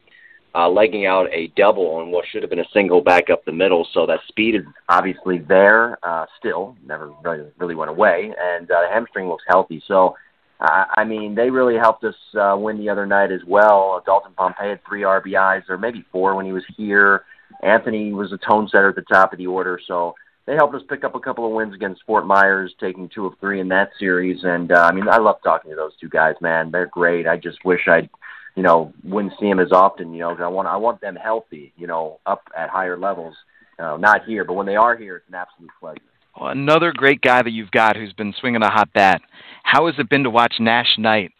uh, 0.55 0.69
legging 0.69 1.05
out 1.05 1.27
a 1.33 1.47
double 1.57 1.87
on 1.95 2.09
what 2.09 2.25
should 2.25 2.41
have 2.41 2.49
been 2.49 2.59
a 2.59 2.69
single 2.73 3.01
back 3.01 3.29
up 3.29 3.43
the 3.43 3.51
middle. 3.51 3.85
So 3.93 4.05
that 4.05 4.21
speed 4.29 4.55
is 4.55 4.61
obviously 4.87 5.39
there 5.39 5.97
uh, 6.03 6.25
still, 6.39 6.77
never 6.85 7.11
really, 7.21 7.51
really 7.57 7.75
went 7.75 7.91
away, 7.91 8.33
and 8.39 8.71
uh, 8.71 8.81
the 8.81 8.87
hamstring 8.89 9.27
looks 9.27 9.43
healthy. 9.47 9.83
So, 9.85 10.15
I 10.59 11.03
mean, 11.03 11.35
they 11.35 11.49
really 11.49 11.75
helped 11.75 12.03
us 12.05 12.15
uh, 12.39 12.55
win 12.57 12.77
the 12.77 12.89
other 12.89 13.05
night 13.05 13.31
as 13.31 13.41
well. 13.45 14.01
Dalton 14.05 14.33
Pompey 14.37 14.69
had 14.69 14.79
three 14.87 15.01
RBIs, 15.01 15.69
or 15.69 15.77
maybe 15.77 16.05
four 16.11 16.35
when 16.35 16.45
he 16.45 16.53
was 16.53 16.63
here. 16.77 17.25
Anthony 17.61 18.13
was 18.13 18.31
a 18.31 18.37
tone 18.37 18.67
setter 18.69 18.89
at 18.89 18.95
the 18.95 19.01
top 19.01 19.33
of 19.33 19.39
the 19.39 19.47
order. 19.47 19.79
So, 19.85 20.15
they 20.45 20.55
helped 20.55 20.75
us 20.75 20.81
pick 20.89 21.03
up 21.03 21.15
a 21.15 21.19
couple 21.19 21.45
of 21.45 21.53
wins 21.53 21.73
against 21.73 22.03
Fort 22.05 22.25
Myers, 22.25 22.73
taking 22.79 23.07
two 23.07 23.25
of 23.25 23.33
three 23.39 23.61
in 23.61 23.69
that 23.69 23.91
series. 23.97 24.43
And 24.43 24.71
uh, 24.71 24.81
I 24.81 24.91
mean, 24.91 25.07
I 25.07 25.17
love 25.17 25.37
talking 25.43 25.71
to 25.71 25.75
those 25.75 25.95
two 25.99 26.09
guys, 26.09 26.35
man. 26.41 26.71
They're 26.71 26.87
great. 26.87 27.27
I 27.27 27.37
just 27.37 27.63
wish 27.63 27.87
I'd, 27.87 28.09
you 28.55 28.63
know, 28.63 28.93
wouldn't 29.03 29.33
see 29.39 29.47
them 29.47 29.59
as 29.59 29.71
often. 29.71 30.13
You 30.13 30.19
know, 30.19 30.37
I 30.37 30.47
want 30.47 30.67
I 30.67 30.75
want 30.75 30.99
them 30.99 31.15
healthy. 31.15 31.71
You 31.77 31.87
know, 31.87 32.19
up 32.25 32.43
at 32.57 32.69
higher 32.69 32.97
levels. 32.97 33.35
Uh, 33.79 33.97
not 33.97 34.25
here, 34.25 34.43
but 34.43 34.53
when 34.53 34.67
they 34.67 34.75
are 34.75 34.95
here, 34.95 35.17
it's 35.17 35.27
an 35.29 35.35
absolute 35.35 35.71
pleasure. 35.79 36.01
Another 36.39 36.91
great 36.95 37.21
guy 37.21 37.41
that 37.41 37.51
you've 37.51 37.71
got 37.71 37.95
who's 37.95 38.13
been 38.13 38.33
swinging 38.39 38.63
a 38.63 38.69
hot 38.69 38.91
bat. 38.93 39.21
How 39.63 39.85
has 39.85 39.95
it 39.97 40.09
been 40.09 40.23
to 40.23 40.29
watch 40.29 40.55
Nash 40.59 40.97
Knight? 40.97 41.31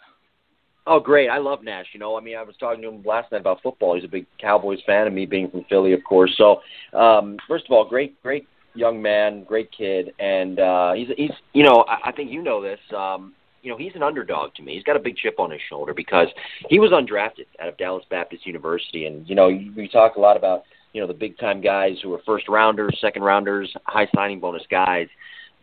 Oh, 0.86 1.00
great! 1.00 1.30
I 1.30 1.38
love 1.38 1.64
Nash. 1.64 1.88
You 1.94 2.00
know, 2.00 2.18
I 2.18 2.22
mean, 2.22 2.36
I 2.36 2.44
was 2.44 2.58
talking 2.58 2.82
to 2.82 2.90
him 2.90 3.04
last 3.04 3.32
night 3.32 3.42
about 3.42 3.62
football. 3.64 3.96
He's 3.96 4.04
a 4.04 4.10
big 4.10 4.26
Cowboys 4.40 4.80
fan, 4.86 5.08
and 5.08 5.16
me 5.16 5.26
being 5.26 5.50
from 5.50 5.66
Philly, 5.70 5.94
of 5.94 6.04
course. 6.04 6.34
So, 6.38 6.62
um, 6.98 7.38
first 7.48 7.66
of 7.66 7.72
all, 7.72 7.88
great, 7.88 8.22
great 8.22 8.48
young 8.76 9.02
man, 9.02 9.44
great 9.44 9.70
kid, 9.72 10.14
and 10.20 10.60
uh, 10.60 10.94
he's 10.94 11.08
he's 11.16 11.32
you 11.54 11.64
know 11.64 11.86
I, 11.88 12.10
I 12.10 12.12
think 12.12 12.32
you 12.32 12.42
know 12.42 12.62
this. 12.62 12.80
Um, 12.96 13.34
you 13.62 13.72
know 13.72 13.78
he's 13.78 13.96
an 13.96 14.04
underdog 14.04 14.54
to 14.56 14.62
me. 14.62 14.74
He's 14.74 14.84
got 14.84 14.98
a 14.98 15.00
big 15.00 15.16
chip 15.16 15.40
on 15.40 15.52
his 15.52 15.62
shoulder 15.70 15.94
because 15.94 16.28
he 16.70 16.80
was 16.80 16.92
undrafted 16.92 17.46
out 17.62 17.70
of 17.70 17.78
Dallas 17.78 18.04
Baptist 18.10 18.46
University, 18.46 19.06
and 19.06 19.28
you 19.28 19.36
know 19.36 19.48
we 19.48 19.90
talk 19.92 20.18
a 20.18 20.20
lot 20.20 20.36
about 20.36 20.64
you 20.94 21.02
know 21.02 21.08
the 21.08 21.14
big 21.14 21.38
time 21.38 21.62
guys 21.62 21.98
who 22.02 22.14
are 22.14 22.22
first 22.26 22.48
rounders, 22.48 22.98
second 23.02 23.24
rounders, 23.24 23.74
high 23.86 24.08
signing 24.16 24.40
bonus 24.40 24.64
guys. 24.70 25.08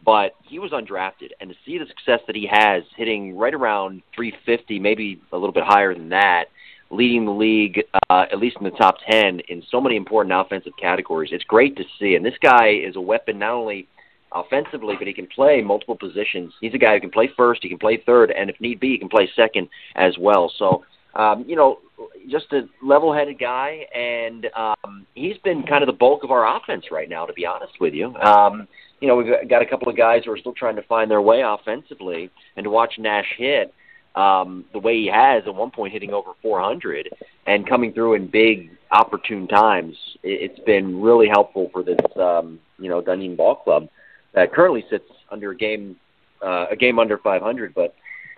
But 0.05 0.33
he 0.43 0.59
was 0.59 0.71
undrafted, 0.73 1.31
and 1.41 1.51
to 1.51 1.57
see 1.67 1.79
the 1.79 1.85
success 1.87 2.21
that 2.27 2.35
he 2.35 2.49
has, 2.51 2.83
hitting 2.97 3.37
right 3.37 3.53
around 3.53 4.03
350, 4.17 4.79
maybe 4.79 5.21
a 5.33 5.37
little 5.37 5.53
bit 5.53 5.65
higher 5.65 5.95
than 5.95 6.09
that, 6.09 6.47
leading 6.91 7.27
the 7.27 7.33
league, 7.33 7.83
uh, 8.09 8.25
at 8.33 8.39
least 8.39 8.57
in 8.59 8.65
the 8.65 8.71
top 8.71 8.97
10, 9.09 9.41
in 9.49 9.63
so 9.71 9.81
many 9.81 9.97
important 9.97 10.35
offensive 10.35 10.73
categories. 10.81 11.31
It's 11.33 11.45
great 11.45 11.77
to 11.77 11.85
see. 11.99 12.15
And 12.15 12.25
this 12.25 12.35
guy 12.43 12.71
is 12.71 12.97
a 12.97 13.01
weapon 13.01 13.39
not 13.39 13.53
only 13.53 13.89
offensively, 14.33 14.95
but 14.99 15.07
he 15.07 15.13
can 15.13 15.27
play 15.27 15.61
multiple 15.61 15.97
positions. 15.97 16.53
He's 16.61 16.75
a 16.75 16.79
guy 16.79 16.95
who 16.95 17.01
can 17.01 17.11
play 17.11 17.31
first, 17.37 17.63
he 17.63 17.69
can 17.69 17.79
play 17.79 18.03
third, 18.05 18.31
and 18.31 18.49
if 18.49 18.61
need 18.61 18.81
be, 18.81 18.93
he 18.93 18.99
can 18.99 19.09
play 19.09 19.29
second 19.37 19.69
as 19.97 20.17
well. 20.19 20.53
So, 20.57 20.85
um, 21.15 21.45
you 21.47 21.57
know, 21.57 21.81
just 22.29 22.53
a 22.53 22.69
level-headed 22.83 23.39
guy, 23.39 23.87
and 23.95 24.47
um, 24.57 25.07
he's 25.15 25.37
been 25.39 25.65
kind 25.65 25.83
of 25.83 25.87
the 25.87 25.93
bulk 25.93 26.25
of 26.25 26.31
our 26.31 26.57
offense 26.57 26.87
right 26.91 27.09
now, 27.09 27.27
to 27.27 27.33
be 27.33 27.47
honest 27.47 27.73
with 27.81 27.95
you. 27.95 28.15
Um, 28.17 28.69
you 29.01 29.09
know, 29.09 29.17
we've 29.17 29.49
got 29.49 29.63
a 29.63 29.67
couple 29.67 29.89
of 29.89 29.97
guys 29.97 30.23
who 30.25 30.33
are 30.33 30.39
still 30.39 30.53
trying 30.53 30.77
to 30.77 30.83
find 30.83 31.11
their 31.11 31.23
way 31.23 31.43
offensively, 31.43 32.31
and 32.57 32.65
to 32.65 32.71
watch 32.71 32.95
Nash 32.99 33.27
hit 33.37 33.73
um, 34.15 34.65
the 34.73 34.79
way 34.79 34.97
he 34.97 35.07
has 35.13 35.43
at 35.47 35.55
one 35.55 35.71
point, 35.71 35.93
hitting 35.93 36.13
over 36.13 36.33
400 36.43 37.09
and 37.47 37.69
coming 37.69 37.93
through 37.93 38.15
in 38.15 38.27
big, 38.27 38.71
opportune 38.93 39.47
times, 39.47 39.95
it's 40.23 40.59
been 40.61 41.01
really 41.01 41.29
helpful 41.29 41.71
for 41.73 41.83
this, 41.83 42.01
um, 42.17 42.59
you 42.79 42.89
know, 42.89 43.01
Dunedin 43.01 43.37
Ball 43.37 43.55
Club 43.55 43.89
that 44.35 44.53
currently 44.53 44.85
sits 44.91 45.09
under 45.31 45.53
a 45.53 45.57
game, 45.57 45.97
uh, 46.43 46.67
a 46.71 46.77
game 46.77 46.99
under 46.99 47.19
500, 47.19 47.73
but 47.73 47.95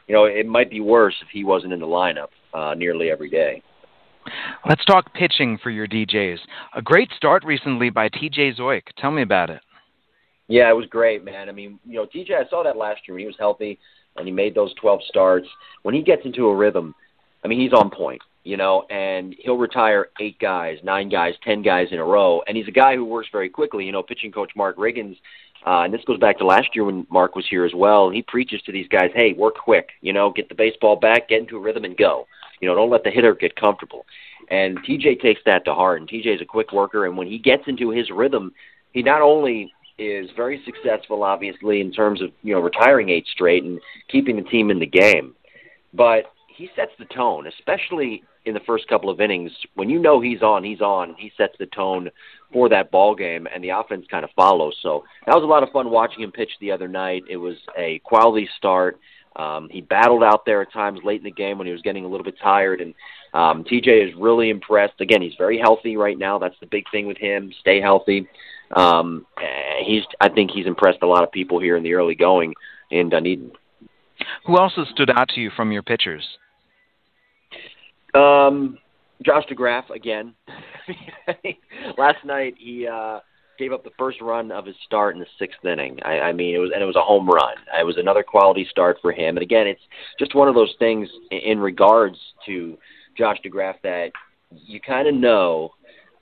you 0.09 0.15
know, 0.15 0.25
it 0.25 0.47
might 0.47 0.71
be 0.71 0.81
worse 0.81 1.15
if 1.23 1.29
he 1.33 1.45
wasn't 1.45 1.73
in 1.73 1.81
the 1.81 1.87
lineup 1.87 2.29
uh, 2.55 2.75
nearly 2.75 3.11
every 3.11 3.31
day. 3.31 3.63
Let's 4.69 4.85
talk 4.85 5.13
pitching 5.15 5.59
for 5.63 5.71
your 5.71 5.89
DJs. 5.89 6.39
A 6.77 6.83
great 6.83 7.11
start 7.17 7.45
recently 7.45 7.91
by 7.91 8.09
TJ 8.09 8.59
Zeuch. 8.59 8.83
Tell 8.99 9.11
me 9.11 9.23
about 9.23 9.51
it. 9.51 9.61
Yeah, 10.49 10.71
it 10.71 10.77
was 10.77 10.87
great, 10.87 11.25
man. 11.25 11.49
I 11.49 11.53
mean, 11.53 11.79
you 11.87 11.95
know, 11.95 12.07
TJ, 12.07 12.33
I 12.33 12.49
saw 12.49 12.63
that 12.63 12.77
last 12.77 13.01
year 13.07 13.15
when 13.15 13.21
he 13.21 13.27
was 13.27 13.37
healthy 13.39 13.79
and 14.17 14.27
he 14.27 14.33
made 14.33 14.55
those 14.55 14.75
12 14.75 15.01
starts. 15.09 15.49
When 15.83 15.95
he 15.95 16.03
gets 16.03 16.25
into 16.25 16.47
a 16.47 16.55
rhythm, 16.55 16.95
I 17.45 17.49
mean, 17.49 17.61
he's 17.61 17.73
on 17.73 17.91
point, 17.91 18.21
you 18.45 18.57
know, 18.57 18.85
and 18.91 19.35
he'll 19.39 19.57
retire 19.57 20.09
eight 20.21 20.39
guys, 20.39 20.79
nine 20.85 21.09
guys, 21.09 21.35
ten 21.43 21.63
guys 21.63 21.89
in 21.91 21.99
a 21.99 22.05
row. 22.05 22.43
And 22.47 22.57
he's 22.57 22.69
a 22.69 22.73
guy 22.73 22.95
who 22.95 23.05
works 23.05 23.29
very 23.33 23.49
quickly. 23.49 23.85
You 23.85 23.93
know, 23.93 24.03
pitching 24.03 24.31
coach 24.31 24.53
Mark 24.55 24.77
Riggins, 24.77 25.17
uh, 25.67 25.83
and 25.83 25.95
this 25.95 26.05
goes 26.05 26.19
back 26.19 26.39
to 26.39 26.47
last 26.47 26.75
year 26.75 26.85
when 26.85 27.07
Mark 27.11 27.37
was 27.37 27.47
here 27.49 27.65
as 27.65 27.75
well. 27.75 28.11
He 28.11 28.23
preaches 28.23 28.61
to 28.63 28.73
these 28.73 28.89
guys, 28.89 29.11
hey, 29.15 29.33
work 29.33 29.55
quick, 29.57 29.91
you 30.01 30.13
know, 30.13 30.31
get 30.31 30.49
the 30.49 30.55
baseball 30.55 30.97
back, 30.97 31.29
get 31.29 31.41
into 31.41 31.57
a 31.57 31.61
rhythm, 31.61 31.85
and 31.85 31.97
go. 31.97 32.27
You 32.61 32.69
know, 32.69 32.75
don't 32.75 32.91
let 32.91 33.05
the 33.05 33.11
hitter 33.11 33.35
get 33.35 33.55
comfortable. 33.55 34.05
And 34.51 34.79
TJ 34.85 35.21
takes 35.21 35.41
that 35.47 35.65
to 35.65 35.75
heart. 35.75 36.01
And 36.01 36.09
TJ 36.09 36.37
is 36.37 36.41
a 36.41 36.47
quick 36.47 36.73
worker, 36.73 37.07
and 37.07 37.17
when 37.17 37.29
he 37.29 37.39
gets 37.39 37.65
into 37.67 37.91
his 37.91 38.11
rhythm, 38.11 38.53
he 38.93 39.03
not 39.03 39.23
only 39.23 39.73
is 39.99 40.31
very 40.37 40.63
successful, 40.65 41.23
obviously, 41.23 41.81
in 41.81 41.93
terms 41.93 42.21
of 42.21 42.31
you 42.43 42.55
know 42.55 42.61
retiring 42.61 43.11
eight 43.11 43.27
straight 43.27 43.63
and 43.63 43.81
keeping 44.09 44.37
the 44.37 44.43
team 44.43 44.71
in 44.71 44.81
the 44.81 44.87
game, 44.87 45.35
but 45.93 46.32
he 46.57 46.71
sets 46.77 46.93
the 46.99 47.05
tone, 47.07 47.47
especially 47.47 48.23
in 48.45 48.55
the 48.55 48.61
first 48.61 48.89
couple 48.89 49.11
of 49.11 49.21
innings. 49.21 49.53
When 49.75 49.89
you 49.89 49.99
know 49.99 50.21
he's 50.21 50.43
on, 50.43 50.65
he's 50.65 50.81
on. 50.81 51.15
He 51.19 51.33
sets 51.37 51.55
the 51.59 51.67
tone 51.67 52.11
for 52.53 52.69
that 52.69 52.91
ball 52.91 53.15
game, 53.15 53.47
and 53.53 53.63
the 53.63 53.71
offense 53.71 54.07
kind 54.11 54.25
of 54.25 54.31
follows. 54.35 54.77
So 54.83 55.05
that 55.27 55.35
was 55.35 55.45
a 55.45 55.47
lot 55.47 55.63
of 55.63 55.71
fun 55.71 55.91
watching 55.91 56.23
him 56.23 56.33
pitch 56.33 56.51
the 56.61 56.73
other 56.73 56.89
night. 56.89 57.23
It 57.29 57.37
was 57.37 57.57
a 57.77 58.01
quality 58.01 58.49
start. 58.57 58.99
Um, 59.37 59.69
he 59.71 59.81
battled 59.81 60.23
out 60.23 60.45
there 60.45 60.61
at 60.61 60.73
times 60.73 61.01
late 61.05 61.21
in 61.21 61.25
the 61.25 61.31
game 61.31 61.57
when 61.57 61.67
he 61.67 61.73
was 61.73 61.83
getting 61.83 62.05
a 62.05 62.09
little 62.09 62.25
bit 62.25 62.39
tired, 62.43 62.81
and 62.81 62.95
um, 63.33 63.65
TJ 63.65 64.09
is 64.09 64.15
really 64.19 64.51
impressed. 64.51 65.01
Again, 65.01 65.23
he's 65.23 65.35
very 65.39 65.59
healthy 65.59 65.97
right 65.97 66.19
now. 66.19 66.39
That's 66.39 66.59
the 66.61 66.67
big 66.67 66.85
thing 66.91 67.07
with 67.07 67.17
him. 67.17 67.53
Stay 67.61 67.81
healthy. 67.81 68.29
Um, 68.77 69.27
he's, 69.85 70.03
I 70.21 70.29
think, 70.29 70.51
he's 70.51 70.67
impressed 70.67 70.99
a 71.03 71.07
lot 71.07 71.23
of 71.23 71.33
people 71.33 71.61
here 71.61 71.77
in 71.77 71.83
the 71.83 71.95
early 71.95 72.15
going 72.15 72.55
in 72.91 73.09
Dunedin. 73.09 73.53
Who 74.47 74.59
else 74.59 74.73
has 74.77 74.89
stood 74.89 75.11
out 75.11 75.29
to 75.31 75.41
you 75.41 75.51
from 75.57 75.73
your 75.73 75.83
pitchers? 75.83 76.25
Um, 78.15 78.79
Josh 79.25 79.45
DeGraaf 79.51 79.91
again. 79.91 80.35
Last 81.99 82.25
night 82.25 82.55
he 82.59 82.87
uh, 82.87 83.21
gave 83.59 83.73
up 83.73 83.85
the 83.85 83.91
first 83.99 84.21
run 84.21 84.51
of 84.51 84.67
his 84.67 84.77
start 84.85 85.15
in 85.15 85.21
the 85.21 85.27
sixth 85.39 85.65
inning. 85.65 85.99
I, 86.05 86.21
I 86.21 86.33
mean, 86.33 86.55
it 86.55 86.59
was 86.59 86.71
and 86.75 86.83
it 86.83 86.87
was 86.87 86.97
a 86.97 87.03
home 87.03 87.29
run. 87.29 87.55
It 87.79 87.87
was 87.87 87.97
another 87.97 88.23
quality 88.23 88.67
start 88.71 88.99
for 89.01 89.13
him. 89.13 89.37
And 89.37 89.43
again, 89.43 89.67
it's 89.67 89.81
just 90.19 90.35
one 90.35 90.49
of 90.49 90.55
those 90.55 90.75
things 90.79 91.09
in 91.31 91.59
regards 91.59 92.19
to 92.47 92.77
Josh 93.17 93.39
DeGraaf 93.45 93.77
that 93.83 94.11
you 94.51 94.81
kind 94.81 95.09
of 95.09 95.15
know 95.15 95.71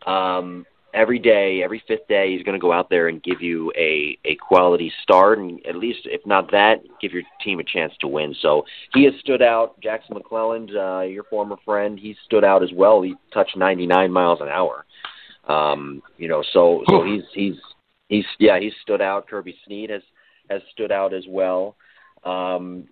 um, 0.07 0.67
every 0.95 1.19
day, 1.19 1.63
every 1.63 1.83
fifth 1.87 2.07
day, 2.09 2.33
he's 2.33 2.43
going 2.43 2.59
to 2.59 2.61
go 2.61 2.73
out 2.73 2.91
there 2.91 3.09
and 3.09 3.23
give 3.23 3.41
you 3.41 3.73
a 3.77 4.19
a 4.25 4.37
quality 4.37 4.93
start, 5.03 5.39
and 5.39 5.65
at 5.67 5.77
least 5.77 6.01
if 6.05 6.25
not 6.27 6.51
that, 6.53 6.83
give 7.01 7.13
your 7.13 7.23
team 7.43 7.61
a 7.61 7.65
chance 7.65 7.93
to 8.01 8.09
win. 8.09 8.35
So 8.41 8.65
he 8.95 9.05
has 9.05 9.15
stood 9.21 9.43
out. 9.43 9.81
Jackson 9.81 10.17
McClelland, 10.17 10.75
uh, 10.75 11.03
your 11.03 11.25
former 11.25 11.57
friend, 11.65 11.99
he 11.99 12.17
stood 12.25 12.45
out 12.45 12.63
as 12.63 12.71
well. 12.75 13.03
He 13.03 13.15
touched 13.33 13.57
99 13.57 14.13
miles 14.13 14.41
an 14.41 14.49
hour. 14.49 14.85
Um, 15.49 16.03
you 16.17 16.29
know, 16.29 16.43
so 16.53 16.83
so 16.89 17.05
he's 17.05 17.23
he's 17.35 17.57
he's 18.09 18.25
yeah 18.39 18.59
he's 18.61 18.75
stood 18.83 19.01
out. 19.01 19.29
Kirby 19.29 19.57
Sneed 19.67 19.91
has 19.91 20.03
has 20.49 20.63
stood 20.73 20.93
out 20.93 21.15
as 21.15 21.25
well. 21.29 21.77
Um, 22.25 22.87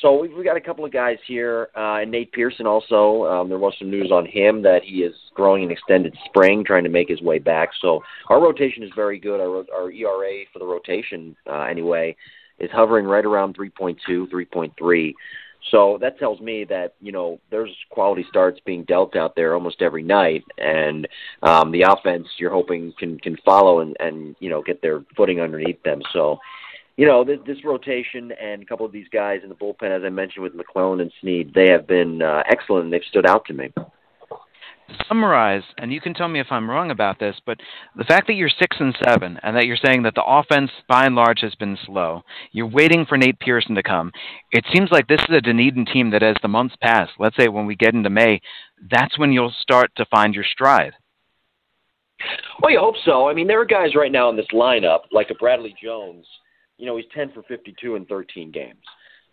so 0.00 0.18
we've, 0.18 0.32
we've 0.32 0.44
got 0.44 0.56
a 0.56 0.60
couple 0.60 0.84
of 0.84 0.92
guys 0.92 1.18
here, 1.26 1.68
uh, 1.76 1.98
and 2.00 2.10
Nate 2.10 2.32
Pearson 2.32 2.66
also. 2.66 3.24
Um, 3.24 3.48
there 3.48 3.58
was 3.58 3.74
some 3.78 3.90
news 3.90 4.10
on 4.10 4.26
him 4.26 4.62
that 4.62 4.82
he 4.84 5.02
is 5.02 5.14
growing 5.34 5.64
an 5.64 5.70
extended 5.70 6.16
spring, 6.26 6.64
trying 6.64 6.84
to 6.84 6.90
make 6.90 7.08
his 7.08 7.20
way 7.20 7.38
back. 7.38 7.70
So 7.80 8.02
our 8.28 8.40
rotation 8.40 8.82
is 8.82 8.90
very 8.96 9.18
good. 9.18 9.40
Our, 9.40 9.64
our 9.74 9.90
ERA 9.90 10.44
for 10.52 10.58
the 10.58 10.64
rotation, 10.64 11.36
uh, 11.46 11.62
anyway, 11.62 12.16
is 12.58 12.70
hovering 12.72 13.06
right 13.06 13.24
around 13.24 13.56
3.2, 13.56 13.98
3.3. 14.08 15.14
So 15.70 15.98
that 16.00 16.18
tells 16.18 16.40
me 16.40 16.64
that 16.64 16.94
you 17.02 17.12
know 17.12 17.38
there's 17.50 17.74
quality 17.90 18.24
starts 18.30 18.58
being 18.64 18.84
dealt 18.84 19.14
out 19.14 19.36
there 19.36 19.52
almost 19.54 19.82
every 19.82 20.02
night, 20.02 20.42
and 20.56 21.06
um, 21.42 21.70
the 21.70 21.82
offense 21.82 22.26
you're 22.38 22.50
hoping 22.50 22.94
can 22.98 23.18
can 23.18 23.36
follow 23.44 23.80
and 23.80 23.94
and 24.00 24.36
you 24.40 24.48
know 24.48 24.62
get 24.62 24.80
their 24.80 25.04
footing 25.14 25.38
underneath 25.38 25.82
them. 25.82 26.00
So 26.14 26.38
you 27.00 27.06
know, 27.06 27.24
this, 27.24 27.38
this 27.46 27.64
rotation 27.64 28.30
and 28.32 28.62
a 28.62 28.66
couple 28.66 28.84
of 28.84 28.92
these 28.92 29.06
guys 29.10 29.40
in 29.42 29.48
the 29.48 29.54
bullpen, 29.54 29.90
as 29.90 30.02
I 30.04 30.10
mentioned 30.10 30.42
with 30.42 30.52
McClelland 30.52 31.00
and 31.00 31.10
Sneed, 31.22 31.50
they 31.54 31.68
have 31.68 31.86
been 31.86 32.20
uh, 32.20 32.42
excellent 32.46 32.84
and 32.84 32.92
they've 32.92 33.00
stood 33.08 33.24
out 33.24 33.46
to 33.46 33.54
me. 33.54 33.72
Summarize, 35.08 35.62
and 35.78 35.94
you 35.94 36.00
can 36.02 36.12
tell 36.12 36.28
me 36.28 36.40
if 36.40 36.48
I'm 36.50 36.68
wrong 36.68 36.90
about 36.90 37.18
this, 37.18 37.36
but 37.46 37.56
the 37.96 38.04
fact 38.04 38.26
that 38.26 38.34
you're 38.34 38.50
six 38.50 38.76
and 38.78 38.94
seven, 39.02 39.38
and 39.42 39.56
that 39.56 39.64
you're 39.64 39.78
saying 39.82 40.02
that 40.02 40.14
the 40.14 40.24
offense, 40.26 40.70
by 40.90 41.06
and 41.06 41.14
large, 41.14 41.40
has 41.40 41.54
been 41.54 41.78
slow. 41.86 42.20
You're 42.52 42.66
waiting 42.66 43.06
for 43.06 43.16
Nate 43.16 43.40
Pearson 43.40 43.74
to 43.76 43.82
come. 43.82 44.12
It 44.52 44.66
seems 44.70 44.90
like 44.90 45.08
this 45.08 45.22
is 45.26 45.34
a 45.34 45.40
Dunedin 45.40 45.86
team 45.86 46.10
that, 46.10 46.22
as 46.22 46.36
the 46.42 46.48
months 46.48 46.74
pass, 46.82 47.08
let's 47.18 47.36
say 47.36 47.48
when 47.48 47.64
we 47.64 47.76
get 47.76 47.94
into 47.94 48.10
May, 48.10 48.42
that's 48.90 49.18
when 49.18 49.32
you'll 49.32 49.54
start 49.58 49.90
to 49.96 50.04
find 50.10 50.34
your 50.34 50.44
stride. 50.44 50.92
Well, 52.60 52.72
you 52.72 52.78
hope 52.78 52.96
so. 53.06 53.26
I 53.26 53.32
mean, 53.32 53.46
there 53.46 53.60
are 53.60 53.64
guys 53.64 53.94
right 53.94 54.12
now 54.12 54.28
in 54.28 54.36
this 54.36 54.48
lineup, 54.52 55.04
like 55.12 55.30
a 55.30 55.34
Bradley 55.34 55.74
Jones, 55.82 56.26
you 56.80 56.86
know, 56.86 56.96
he's 56.96 57.06
10 57.14 57.32
for 57.32 57.42
52 57.42 57.96
in 57.96 58.06
13 58.06 58.50
games. 58.50 58.80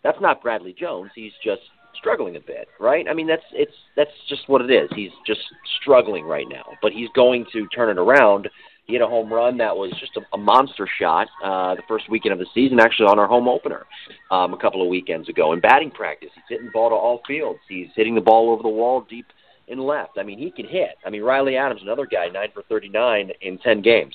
That's 0.04 0.20
not 0.20 0.42
Bradley 0.42 0.74
Jones. 0.78 1.10
He's 1.14 1.32
just 1.42 1.62
struggling 1.96 2.36
a 2.36 2.40
bit, 2.40 2.68
right? 2.78 3.06
I 3.08 3.14
mean, 3.14 3.26
that's 3.26 3.42
it's 3.52 3.72
that's 3.96 4.10
just 4.28 4.48
what 4.48 4.60
it 4.60 4.70
is. 4.70 4.88
He's 4.94 5.10
just 5.26 5.40
struggling 5.80 6.24
right 6.24 6.46
now, 6.48 6.64
but 6.82 6.92
he's 6.92 7.08
going 7.14 7.46
to 7.52 7.66
turn 7.68 7.90
it 7.90 8.00
around. 8.00 8.48
He 8.84 8.94
had 8.94 9.02
a 9.02 9.06
home 9.06 9.32
run 9.32 9.58
that 9.58 9.76
was 9.76 9.92
just 9.98 10.16
a, 10.16 10.20
a 10.32 10.38
monster 10.38 10.88
shot 10.98 11.28
uh, 11.44 11.74
the 11.74 11.82
first 11.88 12.08
weekend 12.08 12.32
of 12.32 12.38
the 12.38 12.46
season, 12.54 12.80
actually 12.80 13.06
on 13.06 13.18
our 13.18 13.26
home 13.26 13.48
opener 13.48 13.86
um, 14.30 14.54
a 14.54 14.58
couple 14.58 14.80
of 14.80 14.88
weekends 14.88 15.28
ago. 15.28 15.52
In 15.52 15.60
batting 15.60 15.90
practice, 15.90 16.30
he's 16.34 16.44
hitting 16.48 16.70
ball 16.72 16.90
to 16.90 16.94
all 16.94 17.20
fields. 17.26 17.60
He's 17.68 17.88
hitting 17.96 18.14
the 18.14 18.20
ball 18.20 18.50
over 18.50 18.62
the 18.62 18.68
wall 18.68 19.04
deep 19.08 19.26
in 19.66 19.78
left. 19.78 20.18
I 20.18 20.22
mean, 20.22 20.38
he 20.38 20.50
can 20.50 20.66
hit. 20.66 20.96
I 21.04 21.10
mean, 21.10 21.22
Riley 21.22 21.56
Adams, 21.56 21.82
another 21.82 22.06
guy, 22.06 22.28
nine 22.28 22.48
for 22.54 22.62
39 22.62 23.30
in 23.42 23.58
10 23.58 23.82
games. 23.82 24.14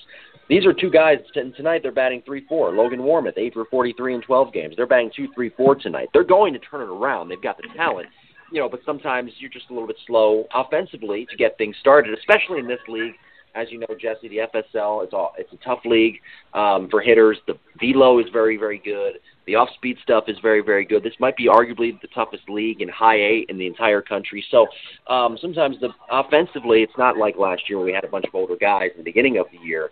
These 0.50 0.66
are 0.66 0.74
two 0.74 0.90
guys 0.90 1.20
tonight. 1.34 1.82
They're 1.84 1.92
batting 1.92 2.22
three 2.26 2.46
four. 2.48 2.74
Logan 2.74 3.00
Warmoth 3.00 3.38
eight 3.38 3.54
for 3.54 3.66
forty 3.66 3.94
three 3.94 4.14
in 4.14 4.22
twelve 4.22 4.52
games. 4.52 4.76
They're 4.76 4.88
batting 4.88 5.12
two 5.16 5.28
three 5.34 5.50
four 5.50 5.76
tonight. 5.76 6.10
They're 6.14 6.24
going 6.24 6.54
to 6.54 6.60
turn 6.60 6.82
it 6.82 6.92
around. 6.92 7.30
They've 7.30 7.42
got 7.42 7.58
the 7.58 7.68
talent, 7.76 8.08
you 8.52 8.60
know. 8.60 8.68
But 8.68 8.82
sometimes 8.86 9.32
you're 9.40 9.50
just 9.50 9.70
a 9.70 9.74
little 9.74 9.88
bit 9.88 9.98
slow 10.06 10.46
offensively 10.54 11.26
to 11.30 11.38
get 11.38 11.58
things 11.58 11.76
started, 11.80 12.18
especially 12.18 12.60
in 12.60 12.68
this 12.68 12.82
league. 12.88 13.14
As 13.56 13.68
you 13.72 13.78
know, 13.78 13.88
Jesse, 14.02 14.28
the 14.28 14.38
FSL 14.38 15.04
it's 15.04 15.14
all 15.14 15.34
it's 15.38 15.54
a 15.54 15.58
tough 15.58 15.80
league 15.86 16.16
um, 16.54 16.90
for 16.90 17.02
hitters. 17.02 17.38
The 17.48 17.54
velo 17.80 18.20
is 18.20 18.26
very 18.34 18.58
very 18.58 18.82
good. 18.84 19.20
The 19.46 19.56
off 19.56 19.70
speed 19.76 19.98
stuff 20.04 20.26
is 20.28 20.38
very 20.42 20.62
very 20.62 20.84
good. 20.86 21.04
This 21.04 21.14
might 21.20 21.38
be 21.38 21.48
arguably 21.48 22.02
the 22.02 22.08
toughest 22.14 22.50
league 22.50 22.82
in 22.82 22.90
high 22.90 23.18
A 23.18 23.46
in 23.48 23.58
the 23.58 23.68
entire 23.68 24.02
country. 24.02 24.44
So 24.52 24.68
um, 25.08 25.38
sometimes 25.40 25.78
the 25.80 25.90
offensively, 26.12 26.82
it's 26.82 26.98
not 26.98 27.16
like 27.16 27.38
last 27.38 27.70
year 27.70 27.78
where 27.78 27.86
we 27.86 27.94
had 27.94 28.04
a 28.04 28.10
bunch 28.10 28.26
of 28.26 28.34
older 28.34 28.56
guys 28.56 28.90
in 28.92 28.98
the 28.98 29.04
beginning 29.04 29.38
of 29.38 29.46
the 29.52 29.66
year 29.66 29.92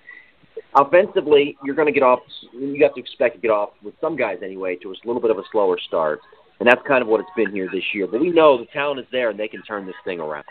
offensively, 0.76 1.58
you're 1.64 1.76
going 1.76 1.88
to 1.88 1.94
get 1.94 2.04
off. 2.04 2.20
You 2.54 2.84
have 2.84 2.96
to 2.96 3.00
expect 3.00 3.36
to 3.36 3.42
get 3.42 3.52
off 3.52 3.72
with 3.84 3.94
some 4.02 4.16
guys 4.16 4.38
anyway 4.44 4.76
to 4.78 4.92
a 4.92 4.96
little 5.06 5.22
bit 5.22 5.32
of 5.32 5.38
a 5.38 5.44
slower 5.52 5.78
start, 5.88 6.20
and 6.60 6.68
that's 6.68 6.82
kind 6.88 7.02
of 7.02 7.08
what 7.08 7.20
it's 7.20 7.30
been 7.36 7.52
here 7.52 7.70
this 7.72 7.84
year. 7.94 8.08
But 8.08 8.22
we 8.22 8.30
know 8.30 8.58
the 8.58 8.66
talent 8.68 9.00
is 9.00 9.08
there, 9.12 9.30
and 9.30 9.40
they 9.40 9.48
can 9.48 9.64
turn 9.64 9.86
this 9.86 9.96
thing 10.06 10.20
around. 10.20 10.46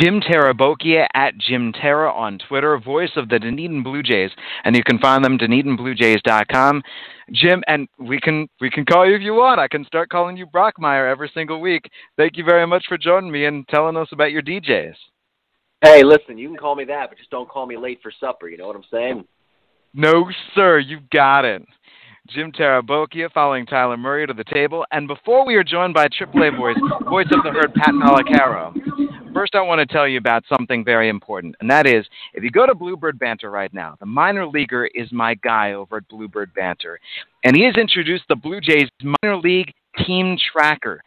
Jim 0.00 0.20
Tarabokia 0.20 1.06
at 1.14 1.36
Jim 1.38 1.72
Tara 1.72 2.12
on 2.12 2.38
Twitter, 2.48 2.78
voice 2.78 3.10
of 3.16 3.28
the 3.28 3.38
Dunedin 3.38 3.82
Blue 3.82 4.02
Jays, 4.02 4.30
and 4.64 4.76
you 4.76 4.84
can 4.84 4.98
find 4.98 5.24
them 5.24 5.36
DunedinBlueJays.com. 5.38 6.82
Jim, 7.32 7.62
and 7.66 7.88
we 7.98 8.20
can 8.20 8.48
we 8.60 8.70
can 8.70 8.84
call 8.84 9.06
you 9.06 9.16
if 9.16 9.22
you 9.22 9.34
want. 9.34 9.60
I 9.60 9.68
can 9.68 9.84
start 9.84 10.08
calling 10.08 10.36
you 10.36 10.46
Brockmire 10.46 11.10
every 11.10 11.30
single 11.34 11.60
week. 11.60 11.90
Thank 12.16 12.36
you 12.36 12.44
very 12.44 12.66
much 12.66 12.86
for 12.88 12.96
joining 12.96 13.30
me 13.30 13.46
and 13.46 13.66
telling 13.68 13.96
us 13.96 14.08
about 14.12 14.32
your 14.32 14.42
DJs. 14.42 14.94
Hey, 15.80 16.02
listen, 16.02 16.36
you 16.38 16.48
can 16.48 16.56
call 16.56 16.74
me 16.74 16.84
that, 16.86 17.08
but 17.08 17.18
just 17.18 17.30
don't 17.30 17.48
call 17.48 17.66
me 17.66 17.76
late 17.76 18.00
for 18.02 18.12
supper. 18.18 18.48
You 18.48 18.58
know 18.58 18.66
what 18.66 18.76
I'm 18.76 18.84
saying? 18.90 19.24
No, 19.94 20.28
sir, 20.54 20.78
you 20.78 20.98
got 21.12 21.44
it. 21.44 21.62
Jim 22.28 22.52
Tarabokia 22.52 23.32
following 23.32 23.64
Tyler 23.64 23.96
Murray 23.96 24.26
to 24.26 24.34
the 24.34 24.44
table. 24.44 24.84
And 24.90 25.08
before 25.08 25.46
we 25.46 25.54
are 25.54 25.64
joined 25.64 25.94
by 25.94 26.08
AAA 26.08 26.56
voice, 26.56 26.76
voice 27.08 27.26
of 27.32 27.42
the 27.42 27.50
herd, 27.50 27.72
Pat 27.74 27.94
Malacaro, 27.94 28.74
first 29.32 29.54
I 29.54 29.62
want 29.62 29.78
to 29.78 29.86
tell 29.86 30.06
you 30.06 30.18
about 30.18 30.44
something 30.48 30.84
very 30.84 31.08
important, 31.08 31.54
and 31.60 31.70
that 31.70 31.86
is 31.86 32.04
if 32.34 32.44
you 32.44 32.50
go 32.50 32.66
to 32.66 32.74
Bluebird 32.74 33.18
Banter 33.18 33.50
right 33.50 33.72
now, 33.72 33.96
the 33.98 34.06
minor 34.06 34.46
leaguer 34.46 34.86
is 34.94 35.10
my 35.10 35.34
guy 35.36 35.72
over 35.72 35.98
at 35.98 36.08
Bluebird 36.08 36.52
Banter. 36.54 37.00
And 37.44 37.56
he 37.56 37.64
has 37.64 37.76
introduced 37.76 38.24
the 38.28 38.36
Blue 38.36 38.60
Jays 38.60 38.88
minor 39.22 39.38
league 39.38 39.72
team 40.06 40.36
tracker. 40.52 41.02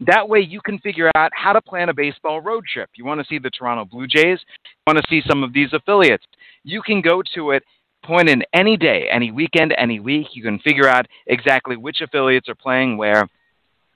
That 0.00 0.28
way, 0.28 0.40
you 0.40 0.60
can 0.60 0.78
figure 0.78 1.10
out 1.14 1.30
how 1.34 1.52
to 1.52 1.62
plan 1.62 1.88
a 1.88 1.94
baseball 1.94 2.40
road 2.40 2.64
trip. 2.72 2.90
You 2.96 3.04
want 3.04 3.20
to 3.20 3.26
see 3.26 3.38
the 3.38 3.50
Toronto 3.50 3.84
Blue 3.86 4.06
Jays, 4.06 4.40
you 4.44 4.82
want 4.86 4.98
to 4.98 5.04
see 5.08 5.22
some 5.26 5.42
of 5.42 5.52
these 5.52 5.72
affiliates. 5.72 6.24
You 6.64 6.82
can 6.82 7.00
go 7.00 7.22
to 7.34 7.52
it 7.52 7.62
point 8.04 8.28
in 8.28 8.42
any 8.52 8.76
day, 8.76 9.08
any 9.10 9.30
weekend, 9.32 9.74
any 9.76 10.00
week. 10.00 10.28
You 10.32 10.42
can 10.42 10.58
figure 10.60 10.88
out 10.88 11.06
exactly 11.26 11.76
which 11.76 12.00
affiliates 12.00 12.48
are 12.48 12.54
playing 12.54 12.96
where. 12.96 13.26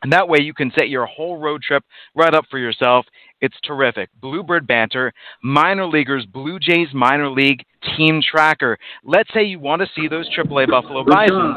And 0.02 0.12
that 0.12 0.28
way 0.28 0.38
you 0.40 0.54
can 0.54 0.72
set 0.74 0.88
your 0.88 1.06
whole 1.06 1.38
road 1.38 1.62
trip 1.62 1.84
right 2.14 2.34
up 2.34 2.44
for 2.50 2.58
yourself. 2.58 3.06
It's 3.40 3.56
terrific. 3.64 4.08
Bluebird 4.20 4.66
Banter, 4.66 5.12
Minor 5.42 5.86
Leaguers, 5.86 6.26
Blue 6.26 6.58
Jays 6.58 6.88
Minor 6.94 7.30
League 7.30 7.64
Team 7.96 8.20
Tracker. 8.22 8.78
Let's 9.04 9.32
say 9.34 9.44
you 9.44 9.58
want 9.58 9.82
to 9.82 9.88
see 9.94 10.08
those 10.08 10.28
AAA 10.36 10.70
Buffalo 10.70 11.04
Bisons. 11.04 11.56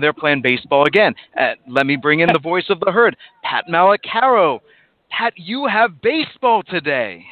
They're 0.00 0.12
playing 0.12 0.42
baseball 0.42 0.86
again. 0.86 1.14
Uh, 1.38 1.52
let 1.68 1.86
me 1.86 1.96
bring 1.96 2.20
in 2.20 2.28
the 2.32 2.38
voice 2.38 2.64
of 2.68 2.80
the 2.80 2.90
herd, 2.90 3.16
Pat 3.42 3.64
Malacaro. 3.70 4.60
Pat, 5.10 5.32
you 5.36 5.66
have 5.66 6.00
baseball 6.02 6.62
today. 6.62 7.24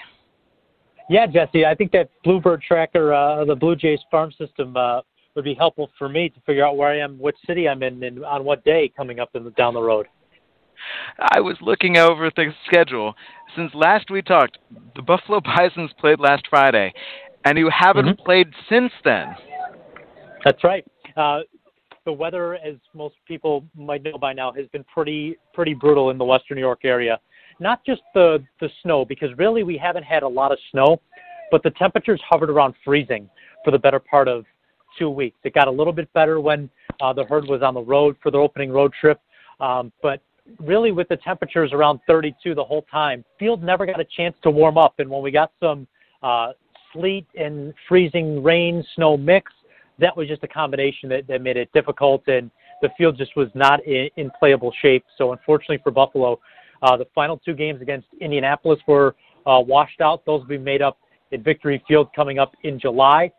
Yeah, 1.10 1.26
Jesse, 1.26 1.66
I 1.66 1.74
think 1.74 1.92
that 1.92 2.10
Bluebird 2.24 2.62
tracker, 2.62 3.12
uh, 3.12 3.44
the 3.44 3.56
Blue 3.56 3.74
Jays 3.74 3.98
farm 4.10 4.30
system, 4.38 4.76
uh, 4.76 5.00
would 5.34 5.44
be 5.44 5.54
helpful 5.54 5.90
for 5.98 6.08
me 6.08 6.28
to 6.28 6.40
figure 6.46 6.64
out 6.64 6.76
where 6.76 6.88
I 6.88 6.98
am, 6.98 7.18
which 7.18 7.36
city 7.46 7.68
I'm 7.68 7.82
in, 7.82 8.02
and 8.02 8.24
on 8.24 8.44
what 8.44 8.64
day 8.64 8.92
coming 8.96 9.18
up 9.18 9.30
in 9.34 9.44
the, 9.44 9.50
down 9.50 9.74
the 9.74 9.82
road. 9.82 10.06
I 11.18 11.40
was 11.40 11.56
looking 11.60 11.96
over 11.96 12.30
the 12.34 12.52
schedule. 12.66 13.14
Since 13.56 13.72
last 13.74 14.10
we 14.10 14.22
talked, 14.22 14.58
the 14.96 15.02
Buffalo 15.02 15.40
Bisons 15.44 15.90
played 15.98 16.20
last 16.20 16.46
Friday, 16.48 16.92
and 17.44 17.58
you 17.58 17.70
haven't 17.70 18.06
mm-hmm. 18.06 18.24
played 18.24 18.48
since 18.68 18.92
then. 19.04 19.34
That's 20.44 20.62
right. 20.64 20.84
Uh, 21.16 21.40
the 22.04 22.12
weather, 22.12 22.54
as 22.54 22.74
most 22.94 23.14
people 23.28 23.64
might 23.76 24.02
know 24.02 24.18
by 24.18 24.32
now, 24.32 24.52
has 24.52 24.66
been 24.68 24.84
pretty 24.84 25.36
pretty 25.54 25.74
brutal 25.74 26.10
in 26.10 26.18
the 26.18 26.24
Western 26.24 26.56
New 26.56 26.62
York 26.62 26.80
area 26.84 27.18
not 27.62 27.84
just 27.84 28.02
the 28.12 28.42
the 28.60 28.68
snow 28.82 29.04
because 29.04 29.30
really 29.38 29.62
we 29.62 29.78
haven't 29.78 30.02
had 30.02 30.22
a 30.22 30.28
lot 30.28 30.52
of 30.52 30.58
snow, 30.70 31.00
but 31.50 31.62
the 31.62 31.70
temperatures 31.70 32.20
hovered 32.28 32.50
around 32.50 32.74
freezing 32.84 33.30
for 33.64 33.70
the 33.70 33.78
better 33.78 33.98
part 34.00 34.28
of 34.28 34.44
two 34.98 35.08
weeks. 35.08 35.38
It 35.44 35.54
got 35.54 35.68
a 35.68 35.70
little 35.70 35.92
bit 35.92 36.12
better 36.12 36.40
when 36.40 36.68
uh, 37.00 37.12
the 37.12 37.24
herd 37.24 37.46
was 37.46 37.62
on 37.62 37.72
the 37.72 37.80
road 37.80 38.16
for 38.22 38.30
their 38.30 38.40
opening 38.40 38.70
road 38.70 38.92
trip, 39.00 39.20
um, 39.60 39.92
but 40.02 40.20
really 40.58 40.92
with 40.92 41.08
the 41.08 41.16
temperatures 41.16 41.72
around 41.72 42.00
32 42.06 42.54
the 42.54 42.64
whole 42.64 42.82
time, 42.90 43.24
field 43.38 43.62
never 43.62 43.86
got 43.86 44.00
a 44.00 44.04
chance 44.16 44.36
to 44.42 44.50
warm 44.50 44.76
up. 44.78 44.94
And 44.98 45.08
when 45.08 45.22
we 45.22 45.30
got 45.30 45.52
some 45.60 45.86
uh, 46.22 46.52
sleet 46.92 47.26
and 47.34 47.72
freezing 47.88 48.42
rain 48.42 48.84
snow 48.94 49.16
mix, 49.16 49.52
that 49.98 50.16
was 50.16 50.28
just 50.28 50.42
a 50.42 50.48
combination 50.48 51.08
that, 51.10 51.26
that 51.28 51.42
made 51.42 51.56
it 51.56 51.70
difficult 51.72 52.26
and 52.26 52.50
the 52.82 52.90
field 52.98 53.16
just 53.16 53.34
was 53.36 53.48
not 53.54 53.84
in, 53.86 54.08
in 54.16 54.30
playable 54.38 54.72
shape. 54.82 55.04
So 55.16 55.32
unfortunately 55.32 55.78
for 55.82 55.92
Buffalo, 55.92 56.40
uh, 56.82 56.96
the 56.96 57.06
final 57.14 57.38
two 57.38 57.54
games 57.54 57.80
against 57.80 58.08
Indianapolis 58.20 58.80
were 58.86 59.14
uh, 59.46 59.60
washed 59.64 60.00
out. 60.00 60.26
Those 60.26 60.40
will 60.40 60.48
be 60.48 60.58
made 60.58 60.82
up 60.82 60.98
at 61.32 61.40
Victory 61.40 61.82
Field 61.88 62.08
coming 62.14 62.38
up 62.38 62.52
in 62.64 62.78
July. 62.78 63.30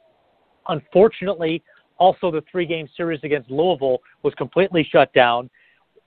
Unfortunately, 0.69 1.62
also 1.98 2.31
the 2.31 2.43
three 2.50 2.65
game 2.65 2.88
series 2.95 3.19
against 3.24 3.51
Louisville 3.51 4.00
was 4.24 4.33
completely 4.36 4.88
shut 4.89 5.13
down. 5.13 5.50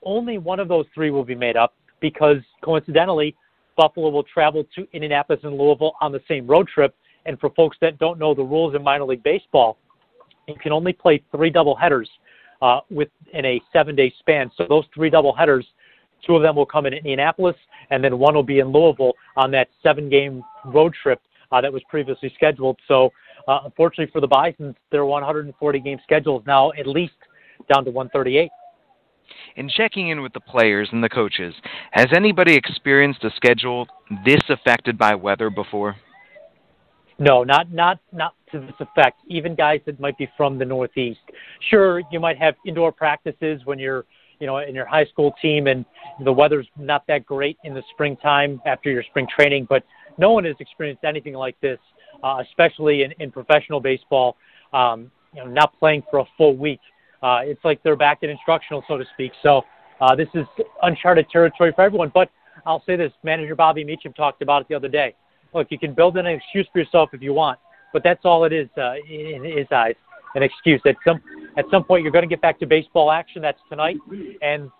Only 0.02 0.38
one 0.38 0.60
of 0.60 0.68
those 0.68 0.86
three 0.94 1.10
will 1.10 1.24
be 1.24 1.34
made 1.34 1.56
up 1.56 1.74
because 2.00 2.38
coincidentally, 2.62 3.34
Buffalo 3.76 4.08
will 4.08 4.22
travel 4.22 4.64
to 4.74 4.86
Indianapolis 4.92 5.40
and 5.42 5.58
Louisville 5.58 5.92
on 6.00 6.12
the 6.12 6.22
same 6.28 6.46
road 6.46 6.68
trip. 6.68 6.94
And 7.26 7.38
for 7.38 7.50
folks 7.50 7.76
that 7.80 7.98
don't 7.98 8.18
know 8.18 8.34
the 8.34 8.42
rules 8.42 8.74
in 8.74 8.82
minor 8.82 9.04
league 9.04 9.22
baseball, 9.22 9.76
you 10.46 10.54
can 10.54 10.72
only 10.72 10.92
play 10.92 11.22
three 11.30 11.50
doubleheaders 11.50 12.06
uh, 12.62 12.80
within 12.88 13.44
a 13.44 13.60
seven 13.72 13.96
day 13.96 14.12
span. 14.18 14.50
So 14.56 14.66
those 14.68 14.84
three 14.94 15.10
doubleheaders 15.10 15.64
Two 16.24 16.36
of 16.36 16.42
them 16.42 16.56
will 16.56 16.66
come 16.66 16.86
in 16.86 16.94
Indianapolis, 16.94 17.56
and 17.90 18.02
then 18.02 18.18
one 18.18 18.34
will 18.34 18.42
be 18.42 18.58
in 18.58 18.68
Louisville 18.68 19.12
on 19.36 19.50
that 19.52 19.68
seven 19.82 20.08
game 20.08 20.42
road 20.64 20.94
trip 21.00 21.20
uh, 21.52 21.60
that 21.60 21.72
was 21.72 21.82
previously 21.88 22.32
scheduled. 22.34 22.78
So, 22.88 23.12
uh, 23.48 23.60
unfortunately 23.64 24.10
for 24.12 24.20
the 24.20 24.26
Bisons, 24.26 24.74
their 24.90 25.04
140 25.04 25.80
game 25.80 25.98
schedule 26.02 26.40
is 26.40 26.46
now 26.46 26.72
at 26.78 26.86
least 26.86 27.14
down 27.72 27.84
to 27.84 27.90
138. 27.90 28.50
In 29.56 29.68
checking 29.68 30.08
in 30.08 30.22
with 30.22 30.32
the 30.32 30.40
players 30.40 30.88
and 30.92 31.02
the 31.02 31.08
coaches, 31.08 31.54
has 31.92 32.06
anybody 32.14 32.54
experienced 32.54 33.24
a 33.24 33.30
schedule 33.36 33.86
this 34.24 34.42
affected 34.48 34.98
by 34.98 35.14
weather 35.14 35.50
before? 35.50 35.96
No, 37.18 37.44
not 37.44 37.72
not 37.72 37.98
not 38.12 38.34
to 38.52 38.60
this 38.60 38.74
effect. 38.80 39.20
Even 39.28 39.54
guys 39.54 39.80
that 39.86 39.98
might 39.98 40.18
be 40.18 40.28
from 40.36 40.58
the 40.58 40.64
Northeast. 40.64 41.20
Sure, 41.70 42.02
you 42.12 42.20
might 42.20 42.38
have 42.38 42.54
indoor 42.66 42.92
practices 42.92 43.62
when 43.64 43.78
you're 43.78 44.04
you 44.40 44.46
know, 44.46 44.58
in 44.58 44.74
your 44.74 44.86
high 44.86 45.06
school 45.06 45.34
team 45.40 45.66
and 45.66 45.84
the 46.24 46.32
weather's 46.32 46.66
not 46.78 47.06
that 47.08 47.24
great 47.24 47.56
in 47.64 47.74
the 47.74 47.82
springtime 47.92 48.60
after 48.66 48.90
your 48.90 49.02
spring 49.02 49.26
training, 49.34 49.66
but 49.68 49.82
no 50.18 50.32
one 50.32 50.44
has 50.44 50.56
experienced 50.60 51.04
anything 51.04 51.34
like 51.34 51.58
this, 51.60 51.78
uh, 52.22 52.42
especially 52.46 53.02
in, 53.02 53.12
in 53.18 53.30
professional 53.30 53.80
baseball, 53.80 54.36
um, 54.72 55.10
you 55.34 55.44
know, 55.44 55.50
not 55.50 55.78
playing 55.78 56.02
for 56.10 56.20
a 56.20 56.24
full 56.36 56.56
week. 56.56 56.80
Uh, 57.22 57.40
it's 57.42 57.64
like 57.64 57.82
they're 57.82 57.96
back 57.96 58.18
in 58.22 58.30
instructional, 58.30 58.84
so 58.88 58.96
to 58.98 59.04
speak. 59.14 59.32
So 59.42 59.62
uh, 60.00 60.14
this 60.14 60.28
is 60.34 60.44
uncharted 60.82 61.28
territory 61.30 61.72
for 61.74 61.82
everyone. 61.82 62.10
But 62.12 62.30
I'll 62.64 62.82
say 62.86 62.96
this, 62.96 63.12
manager 63.22 63.54
Bobby 63.54 63.84
Meacham 63.84 64.12
talked 64.12 64.42
about 64.42 64.62
it 64.62 64.68
the 64.68 64.74
other 64.74 64.88
day. 64.88 65.14
Look, 65.54 65.68
you 65.70 65.78
can 65.78 65.94
build 65.94 66.16
an 66.16 66.26
excuse 66.26 66.68
for 66.72 66.80
yourself 66.80 67.10
if 67.12 67.22
you 67.22 67.32
want, 67.32 67.58
but 67.92 68.02
that's 68.02 68.24
all 68.24 68.44
it 68.44 68.52
is 68.52 68.68
uh, 68.76 68.94
in 69.08 69.44
his 69.44 69.66
eyes 69.70 69.94
an 70.36 70.42
excuse. 70.42 70.80
At 70.86 70.96
some 71.04 71.20
at 71.56 71.64
some 71.70 71.82
point, 71.82 72.02
you're 72.02 72.12
going 72.12 72.24
to 72.24 72.28
get 72.28 72.42
back 72.42 72.60
to 72.60 72.66
baseball 72.66 73.10
action. 73.10 73.42
That's 73.42 73.58
tonight, 73.68 73.96
and 74.42 74.70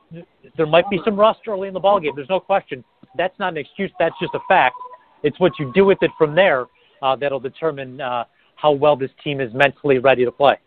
there 0.57 0.67
might 0.67 0.89
be 0.91 1.01
some 1.05 1.19
rust 1.19 1.41
early 1.49 1.67
in 1.67 1.75
the 1.75 1.81
ball 1.81 1.99
game. 1.99 2.13
There's 2.15 2.29
no 2.29 2.39
question. 2.39 2.85
That's 3.17 3.37
not 3.39 3.55
an 3.55 3.57
excuse. 3.57 3.91
That's 3.99 4.15
just 4.21 4.35
a 4.35 4.41
fact. 4.49 4.77
It's 5.23 5.41
what 5.41 5.53
you 5.59 5.73
do 5.75 5.85
with 5.85 5.99
it 6.03 6.11
from 6.19 6.35
there 6.35 6.67
uh, 7.03 7.17
that'll 7.17 7.41
determine 7.41 8.01
uh, 8.01 8.25
how 8.57 8.73
well 8.73 8.97
this 8.97 9.11
team 9.25 9.41
is 9.41 9.53
mentally 9.55 9.99
ready 9.99 10.25
to 10.25 10.31
play. 10.31 10.59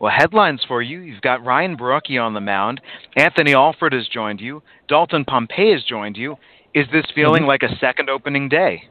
Well, 0.00 0.12
headlines 0.16 0.60
for 0.66 0.82
you. 0.82 1.00
You've 1.00 1.20
got 1.20 1.44
Ryan 1.44 1.76
Borucki 1.76 2.20
on 2.20 2.34
the 2.34 2.40
mound. 2.40 2.80
Anthony 3.16 3.54
Alford 3.54 3.92
has 3.92 4.08
joined 4.08 4.40
you. 4.40 4.62
Dalton 4.88 5.24
Pompey 5.24 5.72
has 5.72 5.84
joined 5.84 6.16
you. 6.16 6.36
Is 6.74 6.86
this 6.92 7.04
feeling 7.14 7.42
mm-hmm. 7.42 7.48
like 7.48 7.62
a 7.62 7.76
second 7.78 8.08
opening 8.08 8.48
day? 8.48 8.84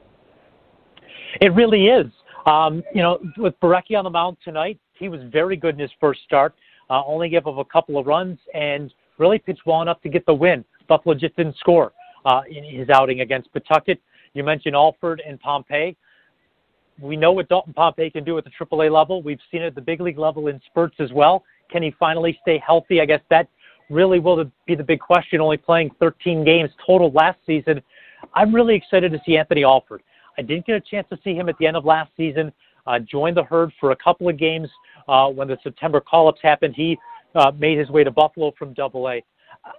It 1.39 1.54
really 1.54 1.88
is. 1.88 2.08
Um, 2.46 2.84
you 2.94 3.02
know, 3.02 3.20
with 3.38 3.60
Borucki 3.60 3.98
on 3.98 4.04
the 4.04 4.10
mound 4.10 4.38
tonight, 4.44 4.80
he 4.94 5.10
was 5.10 5.22
very 5.32 5.56
good 5.56 5.76
in 5.76 5.80
his 5.80 5.91
first 6.00 6.22
start. 6.24 6.54
Uh, 6.89 7.04
only 7.06 7.30
gave 7.30 7.48
up 7.48 7.58
a 7.58 7.65
couple 7.65 7.98
of 7.98 8.06
runs 8.06 8.38
and 8.54 8.94
really 9.17 9.39
pitched 9.39 9.65
well 9.65 9.82
enough 9.82 10.02
to 10.02 10.10
get 10.10 10.26
the 10.26 10.34
win. 10.34 10.65
Buffalo 10.88 11.15
just 11.15 11.36
didn't 11.38 11.56
score 11.58 11.94
uh, 12.26 12.41
in 12.50 12.63
his 12.63 12.89
outing 12.89 13.22
against 13.22 13.52
Pawtucket. 13.54 14.02
You 14.34 14.44
mentioned 14.44 14.76
Alford 14.76 15.22
and 15.26 15.39
Pompey. 15.39 15.96
We 16.99 17.15
know 17.15 17.32
what 17.32 17.49
Dalton 17.49 17.73
Pompey 17.73 18.10
can 18.10 18.23
do 18.23 18.38
at 18.38 18.43
the 18.43 18.51
AAA 18.51 18.91
level. 18.91 19.21
We've 19.21 19.39
seen 19.51 19.62
it 19.62 19.67
at 19.67 19.75
the 19.75 19.82
big 19.82 20.01
league 20.01 20.19
level 20.19 20.47
in 20.47 20.60
spurts 20.67 20.95
as 20.99 21.12
well. 21.12 21.43
Can 21.71 21.84
he 21.84 21.91
finally 21.99 22.38
stay 22.41 22.62
healthy? 22.65 23.01
I 23.01 23.06
guess 23.06 23.21
that 23.30 23.47
really 23.89 24.19
will 24.19 24.49
be 24.65 24.75
the 24.75 24.84
big 24.84 24.99
question. 24.99 25.41
Only 25.41 25.58
playing 25.58 25.91
13 25.99 26.43
games 26.43 26.69
total 26.86 27.12
last 27.12 27.39
season. 27.45 27.82
I'm 28.34 28.54
really 28.54 28.75
excited 28.75 29.12
to 29.12 29.21
see 29.25 29.38
Anthony 29.38 29.63
Alford. 29.63 30.04
I 30.38 30.41
didn't 30.41 30.65
get 30.65 30.75
a 30.75 30.82
chance 30.82 31.08
to 31.10 31.19
see 31.23 31.34
him 31.34 31.49
at 31.49 31.58
the 31.58 31.67
end 31.67 31.75
of 31.75 31.86
last 31.86 32.12
season. 32.15 32.51
Uh, 32.88 32.99
joined 32.99 33.38
the 33.38 33.43
herd 33.43 33.71
for 33.80 33.91
a 33.91 33.95
couple 33.95 34.27
of 34.27 34.38
games 34.38 34.67
uh, 35.08 35.30
when 35.30 35.47
the 35.47 35.58
September 35.63 35.99
call-ups 35.99 36.39
happened, 36.41 36.75
he 36.75 36.97
uh, 37.36 37.51
made 37.58 37.77
his 37.77 37.89
way 37.89 38.04
to 38.04 38.12
Buffalo 38.12 38.51
from 38.58 38.73
Double 38.73 39.10
A. 39.10 39.23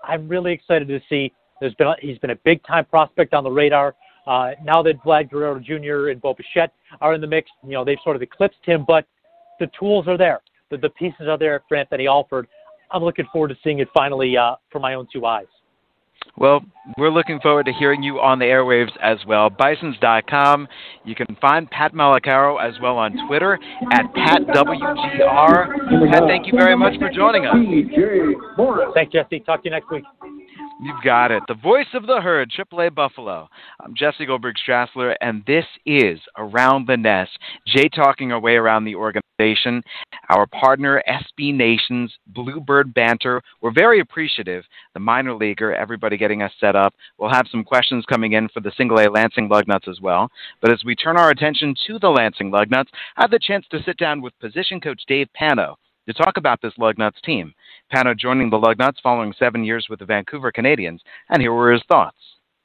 I'm 0.04 0.28
really 0.28 0.52
excited 0.52 0.88
to 0.88 1.00
see. 1.08 1.32
There's 1.60 1.74
been 1.74 1.88
a, 1.88 1.96
he's 2.00 2.18
been 2.18 2.30
a 2.30 2.36
big-time 2.36 2.84
prospect 2.86 3.34
on 3.34 3.44
the 3.44 3.50
radar. 3.50 3.94
Uh, 4.26 4.52
now 4.62 4.82
that 4.82 5.02
Vlad 5.02 5.30
Guerrero 5.30 5.58
Jr. 5.58 6.10
and 6.10 6.20
Bo 6.20 6.34
Bichette 6.34 6.72
are 7.00 7.14
in 7.14 7.20
the 7.20 7.26
mix, 7.26 7.50
you 7.64 7.72
know 7.72 7.84
they've 7.84 7.98
sort 8.04 8.16
of 8.16 8.22
eclipsed 8.22 8.58
him, 8.64 8.84
but 8.86 9.04
the 9.58 9.68
tools 9.78 10.06
are 10.08 10.18
there. 10.18 10.40
The, 10.70 10.76
the 10.76 10.90
pieces 10.90 11.28
are 11.28 11.38
there 11.38 11.62
for 11.68 11.76
Anthony 11.76 12.06
Alford. 12.06 12.46
I'm 12.90 13.02
looking 13.02 13.26
forward 13.32 13.48
to 13.48 13.56
seeing 13.64 13.80
it 13.80 13.88
finally 13.94 14.36
uh, 14.36 14.56
for 14.70 14.78
my 14.78 14.94
own 14.94 15.08
two 15.12 15.26
eyes. 15.26 15.46
Well, 16.36 16.60
we're 16.96 17.10
looking 17.10 17.40
forward 17.40 17.66
to 17.66 17.72
hearing 17.72 18.02
you 18.02 18.20
on 18.20 18.38
the 18.38 18.46
airwaves 18.46 18.92
as 19.02 19.18
well. 19.26 19.50
Bisons.com. 19.50 20.68
You 21.04 21.14
can 21.14 21.36
find 21.40 21.70
Pat 21.70 21.94
Malacaro 21.94 22.62
as 22.62 22.80
well 22.80 22.96
on 22.96 23.12
Twitter 23.26 23.58
at 23.92 24.04
PatWGR. 24.14 26.10
Pat, 26.10 26.22
thank 26.26 26.46
you 26.46 26.52
very 26.56 26.76
much 26.76 26.98
for 26.98 27.10
joining 27.10 27.46
us. 27.46 27.54
Thanks, 28.94 29.12
Jesse. 29.12 29.40
Talk 29.40 29.62
to 29.62 29.68
you 29.68 29.72
next 29.72 29.90
week. 29.90 30.04
You've 30.84 31.02
got 31.04 31.30
it. 31.30 31.44
The 31.46 31.54
voice 31.54 31.86
of 31.94 32.08
the 32.08 32.20
herd, 32.20 32.50
AAA 32.50 32.92
Buffalo. 32.92 33.48
I'm 33.78 33.94
Jesse 33.94 34.26
Goldberg 34.26 34.56
Strassler, 34.56 35.14
and 35.20 35.44
this 35.46 35.64
is 35.86 36.18
Around 36.36 36.88
the 36.88 36.96
Nest. 36.96 37.30
Jay 37.68 37.88
talking 37.88 38.32
our 38.32 38.40
way 38.40 38.56
around 38.56 38.84
the 38.84 38.96
organization. 38.96 39.80
Our 40.28 40.44
partner, 40.48 41.00
SB 41.08 41.54
Nation's 41.54 42.12
Bluebird 42.26 42.92
Banter. 42.94 43.40
We're 43.60 43.72
very 43.72 44.00
appreciative. 44.00 44.64
The 44.94 44.98
minor 44.98 45.36
leaguer, 45.36 45.72
everybody 45.72 46.16
getting 46.16 46.42
us 46.42 46.50
set 46.58 46.74
up. 46.74 46.94
We'll 47.16 47.30
have 47.30 47.46
some 47.52 47.62
questions 47.62 48.04
coming 48.08 48.32
in 48.32 48.48
for 48.48 48.58
the 48.58 48.72
single 48.76 48.98
A 48.98 49.08
Lansing 49.08 49.48
Lugnuts 49.48 49.86
as 49.86 50.00
well. 50.00 50.28
But 50.60 50.72
as 50.72 50.82
we 50.84 50.96
turn 50.96 51.16
our 51.16 51.30
attention 51.30 51.76
to 51.86 52.00
the 52.00 52.10
Lansing 52.10 52.50
Lugnuts, 52.50 52.88
I 53.16 53.22
have 53.22 53.30
the 53.30 53.38
chance 53.38 53.66
to 53.70 53.84
sit 53.84 53.98
down 53.98 54.20
with 54.20 54.36
position 54.40 54.80
coach 54.80 55.02
Dave 55.06 55.28
Pano 55.40 55.76
to 56.06 56.12
talk 56.12 56.36
about 56.36 56.60
this 56.62 56.72
Lugnuts 56.78 57.20
team. 57.24 57.54
Pano 57.94 58.16
joining 58.16 58.50
the 58.50 58.58
Lugnuts 58.58 59.00
following 59.02 59.32
seven 59.38 59.64
years 59.64 59.86
with 59.88 59.98
the 59.98 60.04
Vancouver 60.06 60.50
Canadians, 60.50 61.02
and 61.28 61.40
here 61.40 61.52
were 61.52 61.72
his 61.72 61.82
thoughts. 61.88 62.16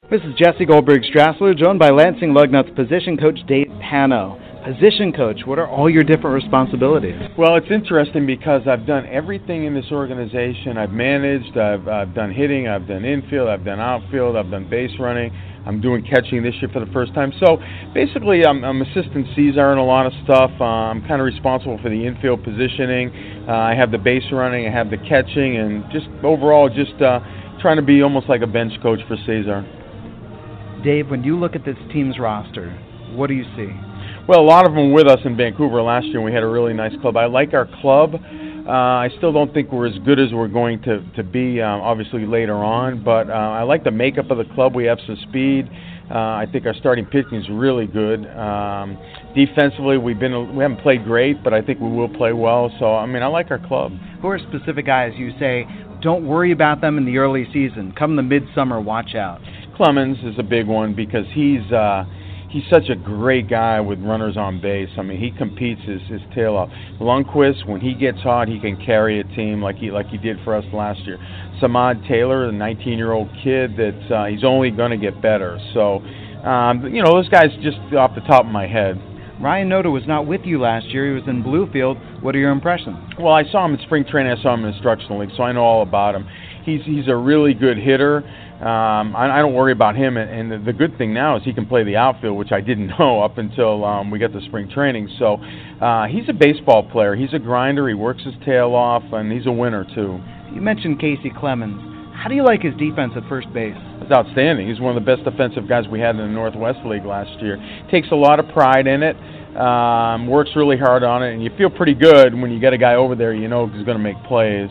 This 0.10 0.22
is 0.22 0.36
Jesse 0.38 0.66
Goldberg 0.66 1.02
Strassler, 1.04 1.58
joined 1.58 1.80
by 1.80 1.90
Lansing 1.90 2.30
Lugnuts 2.30 2.74
position 2.76 3.18
coach 3.18 3.40
Dave 3.48 3.68
Pano. 3.84 4.44
Position 4.64 5.14
coach, 5.14 5.42
what 5.46 5.60
are 5.60 5.68
all 5.68 5.90
your 5.90 6.04
different 6.04 6.34
responsibilities? 6.34 7.16
Well, 7.38 7.56
it's 7.56 7.72
interesting 7.72 8.26
because 8.26 8.62
I've 8.68 8.86
done 8.86 9.06
everything 9.06 9.66
in 9.66 9.74
this 9.74 9.92
organization. 9.92 10.78
I've 10.78 10.92
managed, 10.92 11.58
I've, 11.58 11.88
I've 11.88 12.14
done 12.14 12.34
hitting, 12.34 12.68
I've 12.68 12.88
done 12.88 13.06
infield, 13.06 13.50
I've 13.50 13.64
done 13.64 13.80
outfield, 13.80 14.36
I've 14.36 14.52
done 14.52 14.70
base 14.70 14.92
running. 15.00 15.32
I'm 15.68 15.82
doing 15.82 16.04
catching 16.04 16.42
this 16.42 16.56
year 16.62 16.70
for 16.72 16.80
the 16.80 16.92
first 16.94 17.14
time. 17.14 17.34
So 17.40 17.58
basically, 17.94 18.46
I'm, 18.46 18.64
I'm 18.64 18.82
assistant 18.82 19.28
Cesar 19.36 19.74
in 19.74 19.78
a 19.78 19.86
lot 19.86 20.06
of 20.06 20.14
stuff. 20.24 20.52
Uh, 20.60 20.64
I'm 20.64 21.02
kind 21.02 21.20
of 21.20 21.26
responsible 21.26 21.78
for 21.84 21.90
the 21.90 22.08
infield 22.08 22.44
positioning. 22.44 23.12
Uh, 23.48 23.52
I 23.52 23.76
have 23.76 23.92
the 23.92 23.98
base 23.98 24.24
running, 24.32 24.66
I 24.66 24.72
have 24.72 24.90
the 24.90 24.98
catching, 24.98 25.58
and 25.58 25.84
just 25.92 26.08
overall, 26.24 26.70
just 26.70 27.02
uh, 27.02 27.20
trying 27.60 27.76
to 27.78 27.84
be 27.84 28.02
almost 28.02 28.30
like 28.30 28.42
a 28.42 28.48
bench 28.48 28.74
coach 28.82 29.00
for 29.08 29.18
Cesar. 29.28 29.68
Dave, 30.84 31.10
when 31.10 31.24
you 31.24 31.38
look 31.38 31.56
at 31.56 31.66
this 31.66 31.78
team's 31.92 32.18
roster, 32.18 32.72
what 33.14 33.28
do 33.28 33.34
you 33.34 33.44
see? 33.56 33.70
Well, 34.28 34.40
a 34.40 34.48
lot 34.48 34.66
of 34.66 34.74
them 34.74 34.92
with 34.92 35.08
us 35.08 35.20
in 35.26 35.36
Vancouver 35.36 35.82
last 35.82 36.06
year. 36.08 36.18
and 36.18 36.26
We 36.26 36.34
had 36.34 36.44
a 36.44 36.48
really 36.48 36.74
nice 36.74 36.94
club. 37.02 37.18
I 37.18 37.26
like 37.26 37.54
our 37.54 37.68
club. 37.82 38.16
Uh, 38.68 39.00
I 39.00 39.10
still 39.18 39.32
don't 39.32 39.54
think 39.54 39.72
we're 39.72 39.88
as 39.88 39.98
good 40.00 40.20
as 40.20 40.34
we're 40.34 40.50
going 40.50 40.82
to 40.82 41.02
to 41.16 41.24
be, 41.24 41.62
um, 41.62 41.80
obviously 41.80 42.26
later 42.26 42.56
on. 42.56 43.02
But 43.02 43.30
uh, 43.30 43.34
I 43.34 43.64
like 43.64 43.86
the 43.86 43.92
makeup 43.92 44.30
of 44.30 44.38
the 44.38 44.54
club. 44.56 44.76
We 44.76 44.84
have 44.86 45.00
some 45.08 45.18
speed. 45.30 45.70
Uh, 46.12 46.14
I 46.14 46.48
think 46.52 46.66
our 46.66 46.74
starting 46.74 47.06
pitching 47.06 47.36
is 47.36 47.48
really 47.50 47.88
good. 47.88 48.26
Um, 48.28 48.98
defensively, 49.34 49.98
we've 49.98 50.20
been 50.20 50.54
we 50.54 50.64
haven't 50.64 50.82
played 50.82 51.06
great, 51.06 51.42
but 51.46 51.54
I 51.54 51.62
think 51.62 51.80
we 51.80 51.90
will 51.90 52.10
play 52.10 52.34
well. 52.34 52.70
So 52.78 52.94
I 52.94 53.06
mean, 53.06 53.24
I 53.24 53.28
like 53.28 53.52
our 53.52 53.60
club. 53.68 53.94
Who 54.22 54.28
are 54.28 54.40
specific 54.40 54.86
guys 54.86 55.14
you 55.16 55.32
say 55.40 55.66
don't 56.02 56.28
worry 56.28 56.52
about 56.52 56.82
them 56.82 56.98
in 56.98 57.06
the 57.06 57.18
early 57.20 57.46
season? 57.54 57.94
Come 57.98 58.18
the 58.18 58.24
midsummer, 58.24 58.82
watch 58.82 59.16
out. 59.16 59.40
Clemens 59.78 60.18
is 60.24 60.38
a 60.40 60.44
big 60.44 60.68
one 60.68 60.94
because 60.94 61.26
he's. 61.34 61.72
Uh, 61.72 62.04
he's 62.50 62.64
such 62.72 62.90
a 62.90 62.96
great 62.96 63.50
guy 63.50 63.80
with 63.80 64.00
runners 64.00 64.38
on 64.38 64.62
base. 64.62 64.90
I 64.98 65.02
mean, 65.02 65.20
he 65.20 65.32
competes 65.32 65.82
his, 65.82 66.02
his 66.04 66.22
tail 66.34 66.56
off. 66.56 66.70
Lundquist, 67.00 67.68
when 67.68 67.82
he 67.82 67.94
gets 67.94 68.20
hot, 68.20 68.48
he 68.48 68.60
can 68.60 68.78
carry 68.86 69.20
a 69.20 69.24
team 69.36 69.62
like 69.62 69.78
he 69.78 69.92
like 69.92 70.08
he 70.08 70.18
did 70.18 70.38
for 70.44 70.56
us 70.56 70.66
last 70.74 71.00
year. 71.02 71.18
Samad 71.62 72.08
Taylor, 72.08 72.46
the 72.48 72.58
19-year-old 72.58 73.30
kid, 73.44 73.76
that 73.78 74.14
uh, 74.14 74.26
he's 74.26 74.44
only 74.44 74.72
going 74.72 74.92
to 74.92 74.98
get 74.98 75.22
better. 75.22 75.60
So, 75.74 76.00
um, 76.48 76.94
you 76.94 77.04
know, 77.04 77.12
those 77.12 77.30
guys 77.30 77.50
just 77.62 77.78
off 77.96 78.16
the 78.16 78.22
top 78.22 78.46
of 78.46 78.52
my 78.52 78.68
head. 78.68 79.02
Ryan 79.40 79.70
Noda 79.70 79.92
was 79.92 80.04
not 80.08 80.26
with 80.26 80.42
you 80.46 80.60
last 80.60 80.88
year. 80.88 81.08
He 81.08 81.14
was 81.14 81.28
in 81.28 81.44
Bluefield. 81.44 82.24
What 82.24 82.36
are 82.36 82.40
your 82.40 82.52
impressions? 82.52 82.98
Well, 83.20 83.34
I 83.34 83.44
saw 83.52 83.66
him 83.66 83.76
in 83.76 83.82
spring 83.82 84.04
training. 84.04 84.36
I 84.36 84.42
saw 84.42 84.56
him 84.56 84.66
in 84.66 84.74
instructional 84.74 85.20
league, 85.20 85.30
so 85.38 85.44
I 85.44 85.52
know 85.52 85.62
all 85.62 85.84
about 85.84 86.16
him. 86.16 86.28
He's 86.64 86.82
he's 86.84 87.08
a 87.08 87.16
really 87.16 87.54
good 87.54 87.78
hitter. 87.78 88.24
Um, 88.58 89.16
I, 89.16 89.38
I 89.38 89.38
don't 89.40 89.54
worry 89.54 89.72
about 89.72 89.96
him, 89.96 90.18
and, 90.18 90.30
and 90.30 90.52
the, 90.52 90.72
the 90.72 90.74
good 90.74 90.98
thing 90.98 91.14
now 91.14 91.38
is 91.38 91.44
he 91.44 91.54
can 91.54 91.68
play 91.68 91.84
the 91.84 91.96
outfield, 91.96 92.38
which 92.38 92.52
I 92.52 92.60
didn't 92.60 92.88
know 93.00 93.22
up 93.22 93.38
until 93.38 93.86
um, 93.86 94.10
we 94.10 94.18
got 94.18 94.34
the 94.34 94.42
spring 94.48 94.70
training. 94.70 95.10
So 95.20 95.36
uh, 95.80 96.08
he's 96.08 96.28
a 96.28 96.34
baseball 96.34 96.90
player. 96.90 97.16
He's 97.16 97.34
a 97.34 97.40
grinder. 97.40 97.88
He 97.88 97.94
works 97.94 98.24
his 98.24 98.34
tail 98.44 98.74
off, 98.74 99.04
and 99.12 99.32
he's 99.32 99.46
a 99.46 99.52
winner 99.52 99.86
too. 99.94 100.20
You 100.54 100.62
mentioned 100.62 101.00
Kacy 101.00 101.38
Clemens. 101.38 101.96
How 102.16 102.30
do 102.30 102.34
you 102.34 102.44
like 102.44 102.64
his 102.64 102.74
defense 102.78 103.14
at 103.16 103.22
first 103.30 103.54
base? 103.54 103.78
It's 104.02 104.12
outstanding. 104.12 104.68
He's 104.68 104.80
one 104.80 104.98
of 104.98 105.06
the 105.06 105.06
best 105.06 105.24
defensive 105.24 105.70
guys 105.70 105.88
we 105.88 106.00
had 106.00 106.16
in 106.16 106.18
the 106.18 106.28
Northwest 106.28 106.80
League 106.84 107.06
last 107.06 107.30
year. 107.42 107.58
Takes 107.92 108.10
a 108.12 108.16
lot 108.16 108.40
of 108.40 108.48
pride 108.50 108.88
in 108.88 109.04
it. 109.04 109.16
Um, 109.56 110.26
works 110.26 110.50
really 110.56 110.78
hard 110.78 111.04
on 111.04 111.22
it, 111.22 111.34
and 111.34 111.44
you 111.44 111.52
feel 111.60 111.70
pretty 111.70 111.94
good 111.94 112.34
when 112.34 112.52
you 112.52 112.60
get 112.60 112.74
a 112.74 112.78
guy 112.78 112.96
over 112.96 113.16
there 113.16 113.36
you 113.36 113.48
know 113.48 113.68
he's 113.68 113.86
going 113.86 113.98
to 113.98 114.04
make 114.04 114.18
plays. 114.24 114.70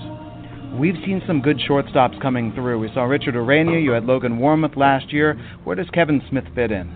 We've 0.74 0.96
seen 1.06 1.22
some 1.26 1.40
good 1.40 1.58
shortstops 1.58 2.20
coming 2.20 2.52
through. 2.52 2.78
We 2.78 2.90
saw 2.92 3.04
Richard 3.04 3.34
Urena. 3.34 3.82
You 3.82 3.92
had 3.92 4.04
Logan 4.04 4.38
Warmoth 4.38 4.76
last 4.76 5.12
year. 5.12 5.34
Where 5.64 5.74
does 5.74 5.88
Kevin 5.90 6.22
Smith 6.28 6.44
fit 6.54 6.70
in? 6.70 6.94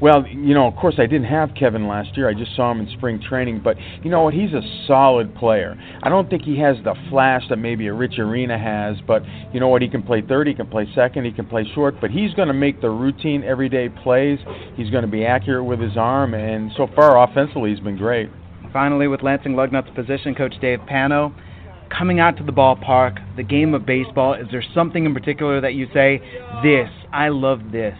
Well, 0.00 0.26
you 0.26 0.54
know, 0.54 0.66
of 0.66 0.74
course, 0.76 0.94
I 0.96 1.04
didn't 1.04 1.26
have 1.26 1.50
Kevin 1.54 1.86
last 1.86 2.16
year. 2.16 2.26
I 2.26 2.32
just 2.32 2.56
saw 2.56 2.70
him 2.72 2.80
in 2.80 2.88
spring 2.96 3.20
training. 3.20 3.60
But 3.62 3.76
you 4.02 4.10
know 4.10 4.22
what? 4.22 4.32
He's 4.32 4.54
a 4.54 4.62
solid 4.86 5.34
player. 5.34 5.76
I 6.02 6.08
don't 6.08 6.30
think 6.30 6.42
he 6.42 6.58
has 6.60 6.76
the 6.84 6.94
flash 7.10 7.42
that 7.50 7.58
maybe 7.58 7.86
a 7.88 7.92
Rich 7.92 8.14
Urena 8.18 8.58
has. 8.58 8.96
But 9.06 9.22
you 9.52 9.60
know 9.60 9.68
what? 9.68 9.82
He 9.82 9.88
can 9.88 10.02
play 10.02 10.22
third. 10.22 10.46
He 10.46 10.54
can 10.54 10.68
play 10.68 10.88
second. 10.94 11.26
He 11.26 11.32
can 11.32 11.44
play 11.44 11.70
short. 11.74 12.00
But 12.00 12.10
he's 12.10 12.32
going 12.32 12.48
to 12.48 12.54
make 12.54 12.80
the 12.80 12.88
routine 12.88 13.44
everyday 13.44 13.90
plays. 13.90 14.38
He's 14.76 14.88
going 14.88 15.04
to 15.04 15.10
be 15.10 15.26
accurate 15.26 15.66
with 15.66 15.80
his 15.80 15.98
arm. 15.98 16.32
And 16.32 16.70
so 16.78 16.88
far, 16.96 17.22
offensively, 17.22 17.74
he's 17.74 17.80
been 17.80 17.98
great. 17.98 18.30
Finally, 18.72 19.08
with 19.08 19.22
Lansing 19.22 19.52
Lugnuts 19.52 19.94
position 19.94 20.34
coach 20.34 20.54
Dave 20.62 20.78
Pano, 20.90 21.34
coming 21.96 22.20
out 22.20 22.36
to 22.38 22.44
the 22.44 22.52
ballpark, 22.52 23.36
the 23.36 23.42
game 23.42 23.74
of 23.74 23.84
baseball, 23.84 24.34
is 24.34 24.46
there 24.50 24.64
something 24.74 25.04
in 25.04 25.14
particular 25.14 25.60
that 25.60 25.74
you 25.74 25.86
say, 25.92 26.18
this, 26.62 26.88
I 27.12 27.28
love 27.28 27.72
this? 27.72 27.96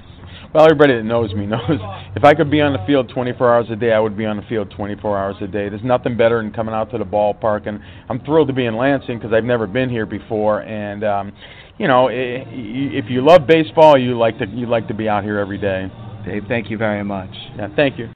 Well, 0.52 0.64
everybody 0.64 0.94
that 0.94 1.04
knows 1.04 1.32
me 1.32 1.46
knows 1.46 1.78
if 2.16 2.24
I 2.24 2.34
could 2.34 2.50
be 2.50 2.60
on 2.60 2.72
the 2.72 2.84
field 2.86 3.08
24 3.08 3.54
hours 3.54 3.66
a 3.70 3.76
day, 3.76 3.92
I 3.92 4.00
would 4.00 4.16
be 4.16 4.26
on 4.26 4.36
the 4.36 4.42
field 4.44 4.72
24 4.76 5.18
hours 5.18 5.36
a 5.40 5.46
day. 5.46 5.68
There's 5.68 5.84
nothing 5.84 6.16
better 6.16 6.42
than 6.42 6.52
coming 6.52 6.74
out 6.74 6.90
to 6.90 6.98
the 6.98 7.04
ballpark, 7.04 7.68
and 7.68 7.80
I'm 8.08 8.20
thrilled 8.24 8.48
to 8.48 8.54
be 8.54 8.66
in 8.66 8.76
Lansing 8.76 9.18
because 9.18 9.32
I've 9.32 9.44
never 9.44 9.66
been 9.66 9.88
here 9.88 10.06
before. 10.06 10.62
And 10.62 11.04
um, 11.04 11.32
you 11.78 11.86
know, 11.86 12.08
if 12.10 13.04
you 13.08 13.24
love 13.24 13.46
baseball, 13.46 13.98
you 13.98 14.18
like 14.18 14.38
to 14.38 14.46
you 14.46 14.66
like 14.66 14.88
to 14.88 14.94
be 14.94 15.08
out 15.08 15.24
here 15.24 15.38
every 15.38 15.58
day. 15.58 15.90
Dave, 16.26 16.44
thank 16.48 16.68
you 16.68 16.76
very 16.76 17.04
much. 17.04 17.30
Yeah, 17.56 17.68
thank 17.74 17.98
you. 17.98 18.10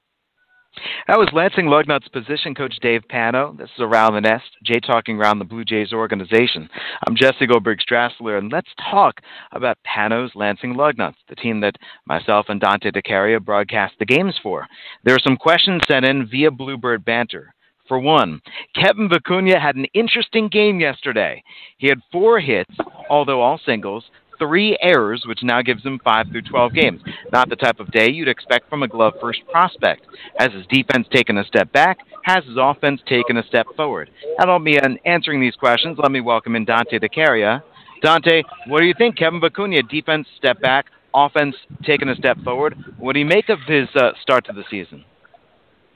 That 1.07 1.19
was 1.19 1.29
Lansing 1.33 1.65
Lugnuts 1.65 2.11
position 2.11 2.55
coach 2.55 2.75
Dave 2.81 3.03
Pano. 3.11 3.57
This 3.57 3.69
is 3.75 3.81
Around 3.81 4.15
the 4.15 4.21
Nest, 4.21 4.45
Jay 4.63 4.79
talking 4.79 5.17
around 5.17 5.39
the 5.39 5.45
Blue 5.45 5.63
Jays 5.63 5.93
organization. 5.93 6.69
I'm 7.07 7.15
Jesse 7.15 7.45
Goldberg 7.45 7.79
Strassler, 7.79 8.37
and 8.37 8.51
let's 8.51 8.69
talk 8.91 9.21
about 9.51 9.77
Pano's 9.85 10.31
Lansing 10.35 10.75
Lugnuts, 10.75 11.15
the 11.29 11.35
team 11.35 11.61
that 11.61 11.75
myself 12.05 12.47
and 12.49 12.59
Dante 12.59 12.91
DeCaria 12.91 13.43
broadcast 13.43 13.93
the 13.99 14.05
games 14.05 14.35
for. 14.41 14.65
There 15.03 15.15
are 15.15 15.19
some 15.19 15.37
questions 15.37 15.81
sent 15.87 16.05
in 16.05 16.27
via 16.27 16.51
Bluebird 16.51 17.05
Banter. 17.05 17.53
For 17.87 17.99
one, 17.99 18.41
Kevin 18.73 19.07
Vicuña 19.07 19.61
had 19.61 19.75
an 19.75 19.85
interesting 19.93 20.47
game 20.49 20.79
yesterday. 20.79 21.43
He 21.77 21.87
had 21.87 21.99
four 22.11 22.39
hits, 22.39 22.73
although 23.09 23.41
all 23.41 23.59
singles, 23.63 24.05
three 24.39 24.77
errors, 24.81 25.23
which 25.27 25.43
now 25.43 25.61
gives 25.61 25.83
him 25.83 25.99
5 26.03 26.27
through 26.31 26.41
12 26.43 26.73
games. 26.73 27.01
Not 27.31 27.49
the 27.49 27.55
type 27.55 27.79
of 27.79 27.91
day 27.91 28.09
you'd 28.11 28.27
expect 28.27 28.69
from 28.69 28.83
a 28.83 28.87
glove 28.87 29.13
first 29.21 29.41
prospect. 29.51 30.05
Has 30.37 30.51
his 30.51 30.65
defense 30.67 31.07
taken 31.11 31.37
a 31.37 31.45
step 31.45 31.71
back? 31.71 31.99
Has 32.23 32.43
his 32.45 32.57
offense 32.59 33.01
taken 33.07 33.37
a 33.37 33.43
step 33.43 33.67
forward? 33.75 34.09
That'll 34.37 34.55
help 34.55 34.63
me 34.63 34.77
in 34.77 34.99
answering 35.05 35.41
these 35.41 35.55
questions. 35.55 35.97
Let 36.01 36.11
me 36.11 36.21
welcome 36.21 36.55
in 36.55 36.65
Dante 36.65 36.99
DeCaria. 36.99 37.61
Dante, 38.01 38.43
what 38.67 38.79
do 38.79 38.85
you 38.85 38.93
think? 38.97 39.17
Kevin 39.17 39.41
Vicuña, 39.41 39.87
defense 39.89 40.27
step 40.37 40.59
back, 40.61 40.85
offense 41.13 41.55
taking 41.83 42.09
a 42.09 42.15
step 42.15 42.37
forward. 42.43 42.75
What 42.97 43.13
do 43.13 43.19
you 43.19 43.25
make 43.25 43.49
of 43.49 43.59
his 43.67 43.87
uh, 43.95 44.11
start 44.21 44.45
to 44.45 44.53
the 44.53 44.63
season? 44.69 45.05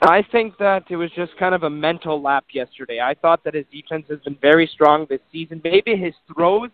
I 0.02 0.23
think 0.32 0.58
that 0.60 0.84
it 0.89 0.95
was 0.95 1.12
just 1.12 1.36
kind 1.38 1.54
of 1.54 1.63
a 1.63 1.69
mental 1.69 2.21
lap 2.21 2.45
yesterday. 2.54 2.99
I 3.02 3.15
thought 3.15 3.43
that 3.43 3.54
his 3.54 3.65
defense 3.71 4.06
has 4.10 4.19
been 4.19 4.38
very 4.41 4.69
strong 4.73 5.06
this 5.10 5.19
season. 5.32 5.60
Maybe 5.62 5.97
his 5.97 6.13
throws 6.34 6.69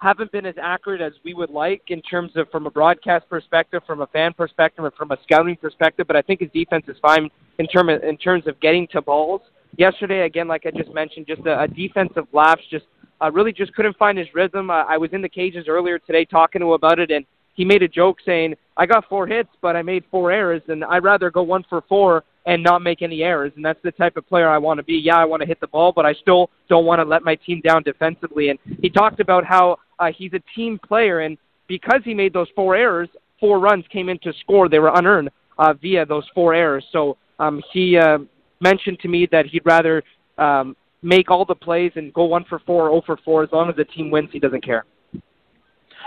haven't 0.00 0.32
been 0.32 0.46
as 0.46 0.54
accurate 0.60 1.00
as 1.00 1.12
we 1.24 1.34
would 1.34 1.50
like 1.50 1.82
in 1.88 2.00
terms 2.02 2.32
of 2.36 2.50
from 2.50 2.66
a 2.66 2.70
broadcast 2.70 3.28
perspective, 3.28 3.82
from 3.86 4.00
a 4.00 4.06
fan 4.08 4.32
perspective, 4.32 4.84
or 4.84 4.90
from 4.92 5.10
a 5.10 5.18
scouting 5.22 5.56
perspective. 5.56 6.06
But 6.06 6.16
I 6.16 6.22
think 6.22 6.40
his 6.40 6.50
defense 6.52 6.86
is 6.88 6.96
fine 7.02 7.28
in 7.58 7.66
term 7.66 7.90
in 7.90 8.16
terms 8.16 8.46
of 8.46 8.58
getting 8.60 8.88
to 8.88 9.02
balls. 9.02 9.42
Yesterday, 9.76 10.22
again, 10.22 10.48
like 10.48 10.64
I 10.66 10.70
just 10.70 10.92
mentioned, 10.94 11.26
just 11.26 11.42
a, 11.46 11.62
a 11.62 11.68
defensive 11.68 12.26
lapse. 12.32 12.62
Just 12.70 12.86
uh, 13.22 13.30
really 13.30 13.52
just 13.52 13.74
couldn't 13.74 13.96
find 13.98 14.16
his 14.16 14.26
rhythm. 14.34 14.70
Uh, 14.70 14.84
I 14.84 14.96
was 14.96 15.10
in 15.12 15.20
the 15.20 15.28
cages 15.28 15.66
earlier 15.68 15.98
today 15.98 16.24
talking 16.24 16.60
to 16.60 16.68
him 16.68 16.72
about 16.72 16.98
it, 16.98 17.10
and 17.10 17.26
he 17.54 17.64
made 17.64 17.82
a 17.82 17.88
joke 17.88 18.18
saying, 18.24 18.54
"I 18.78 18.86
got 18.86 19.06
four 19.06 19.26
hits, 19.26 19.50
but 19.60 19.76
I 19.76 19.82
made 19.82 20.04
four 20.10 20.32
errors, 20.32 20.62
and 20.68 20.82
I'd 20.82 21.04
rather 21.04 21.30
go 21.30 21.42
one 21.42 21.64
for 21.68 21.82
four 21.88 22.24
and 22.46 22.62
not 22.62 22.82
make 22.82 23.02
any 23.02 23.22
errors. 23.22 23.52
And 23.56 23.64
that's 23.64 23.80
the 23.82 23.92
type 23.92 24.16
of 24.16 24.26
player 24.26 24.48
I 24.48 24.58
want 24.58 24.78
to 24.78 24.84
be. 24.84 24.94
Yeah, 24.94 25.16
I 25.16 25.24
want 25.24 25.40
to 25.40 25.46
hit 25.46 25.60
the 25.60 25.66
ball, 25.66 25.92
but 25.92 26.06
I 26.06 26.14
still 26.14 26.50
don't 26.68 26.86
want 26.86 27.00
to 27.00 27.04
let 27.04 27.22
my 27.22 27.34
team 27.34 27.60
down 27.60 27.82
defensively. 27.82 28.48
And 28.48 28.58
he 28.80 28.88
talked 28.88 29.20
about 29.20 29.44
how 29.44 29.78
uh, 29.98 30.10
he's 30.16 30.32
a 30.32 30.42
team 30.54 30.78
player, 30.78 31.20
and 31.20 31.36
because 31.68 32.00
he 32.04 32.14
made 32.14 32.32
those 32.32 32.48
four 32.56 32.74
errors, 32.74 33.08
four 33.38 33.58
runs 33.58 33.84
came 33.92 34.08
in 34.08 34.18
to 34.20 34.32
score. 34.40 34.68
They 34.68 34.78
were 34.78 34.92
unearned 34.94 35.30
uh, 35.58 35.74
via 35.74 36.06
those 36.06 36.24
four 36.34 36.54
errors. 36.54 36.84
So 36.92 37.16
um, 37.38 37.62
he 37.72 37.96
uh, 37.96 38.18
mentioned 38.60 38.98
to 39.00 39.08
me 39.08 39.28
that 39.30 39.46
he'd 39.46 39.64
rather 39.64 40.02
um, 40.38 40.76
make 41.02 41.30
all 41.30 41.44
the 41.44 41.54
plays 41.54 41.92
and 41.96 42.12
go 42.12 42.24
one 42.24 42.44
for 42.48 42.58
four, 42.60 42.90
oh 42.90 43.02
for 43.04 43.18
four. 43.24 43.42
As 43.42 43.50
long 43.52 43.68
as 43.68 43.76
the 43.76 43.84
team 43.84 44.10
wins, 44.10 44.30
he 44.32 44.38
doesn't 44.38 44.64
care. 44.64 44.84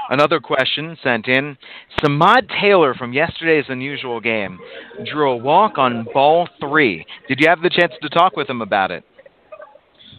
Another 0.10 0.40
question 0.40 0.98
sent 1.04 1.28
in. 1.28 1.58
Samad 2.00 2.50
Taylor 2.62 2.94
from 2.94 3.14
yesterday's 3.14 3.66
unusual 3.70 4.20
game 4.20 4.60
drew 5.06 5.32
a 5.32 5.38
walk 5.38 5.78
on 5.78 6.06
ball 6.14 6.48
three. 6.60 7.06
Did 7.28 7.40
you 7.40 7.48
have 7.48 7.62
the 7.62 7.70
chance 7.70 7.94
to 8.02 8.10
talk 8.10 8.36
with 8.36 8.50
him 8.50 8.62
about 8.62 8.92
it? 8.92 9.04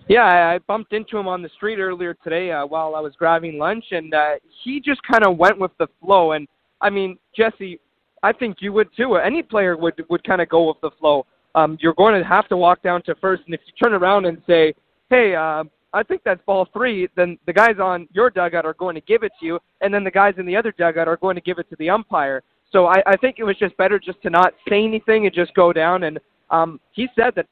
Yeah, 0.08 0.24
I, 0.24 0.58
bumped 0.58 0.92
into 0.92 1.16
him 1.16 1.26
on 1.26 1.40
the 1.40 1.48
street 1.50 1.78
earlier 1.78 2.14
today 2.22 2.50
uh, 2.50 2.66
while 2.66 2.94
I 2.94 3.00
was 3.00 3.14
grabbing 3.16 3.58
lunch, 3.58 3.86
and 3.90 4.12
uh, 4.12 4.34
he 4.62 4.80
just 4.80 5.02
kind 5.02 5.24
of 5.24 5.38
went 5.38 5.58
with 5.58 5.70
the 5.78 5.86
flow. 6.00 6.32
And 6.32 6.46
I 6.82 6.90
mean, 6.90 7.16
Jesse, 7.34 7.80
I 8.22 8.32
think 8.32 8.58
you 8.60 8.72
would 8.74 8.88
too. 8.96 9.16
Any 9.16 9.42
player 9.42 9.76
would 9.76 10.04
would 10.10 10.24
kind 10.24 10.42
of 10.42 10.48
go 10.48 10.68
with 10.68 10.80
the 10.82 10.90
flow. 10.98 11.26
Um, 11.54 11.78
you're 11.80 11.94
going 11.94 12.20
to 12.20 12.26
have 12.26 12.48
to 12.48 12.56
walk 12.56 12.82
down 12.82 13.02
to 13.04 13.14
first, 13.16 13.44
and 13.46 13.54
if 13.54 13.60
you 13.66 13.72
turn 13.82 13.94
around 13.94 14.26
and 14.26 14.42
say, 14.46 14.74
"Hey, 15.08 15.34
uh, 15.34 15.64
I 15.94 16.02
think 16.02 16.22
that's 16.24 16.40
ball 16.44 16.68
three, 16.72 17.08
then 17.16 17.38
the 17.46 17.52
guys 17.52 17.76
on 17.80 18.08
your 18.12 18.28
dugout 18.28 18.66
are 18.66 18.74
going 18.74 18.96
to 18.96 19.00
give 19.00 19.22
it 19.22 19.32
to 19.40 19.46
you, 19.46 19.58
and 19.80 19.94
then 19.94 20.04
the 20.04 20.10
guys 20.10 20.34
in 20.38 20.44
the 20.44 20.56
other 20.56 20.72
dugout 20.76 21.08
are 21.08 21.16
going 21.16 21.36
to 21.36 21.40
give 21.40 21.58
it 21.58 21.70
to 21.70 21.76
the 21.78 21.88
umpire. 21.88 22.42
So 22.72 22.86
I, 22.86 23.00
I 23.06 23.16
think 23.16 23.36
it 23.38 23.44
was 23.44 23.56
just 23.56 23.76
better 23.76 23.98
just 23.98 24.20
to 24.22 24.30
not 24.30 24.52
say 24.68 24.82
anything 24.84 25.26
and 25.26 25.34
just 25.34 25.54
go 25.54 25.72
down. 25.72 26.02
And 26.02 26.18
um, 26.50 26.80
he 26.90 27.08
said 27.14 27.34
that 27.36 27.46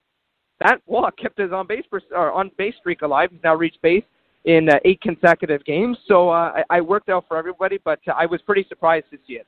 that 0.60 0.80
walk 0.86 1.16
kept 1.16 1.38
his 1.38 1.52
on 1.52 1.66
base 1.66 1.84
or 2.10 2.32
on 2.32 2.50
base 2.58 2.74
streak 2.80 3.02
alive. 3.02 3.30
He's 3.30 3.40
now 3.44 3.54
reached 3.54 3.80
base 3.80 4.04
in 4.44 4.68
uh, 4.68 4.78
eight 4.84 5.00
consecutive 5.00 5.64
games. 5.64 5.96
So 6.08 6.28
uh, 6.30 6.62
I, 6.70 6.78
I 6.78 6.80
worked 6.80 7.08
out 7.08 7.24
for 7.28 7.36
everybody, 7.36 7.78
but 7.84 8.00
uh, 8.08 8.12
I 8.18 8.26
was 8.26 8.42
pretty 8.42 8.66
surprised 8.68 9.06
to 9.12 9.18
see 9.26 9.34
it. 9.34 9.46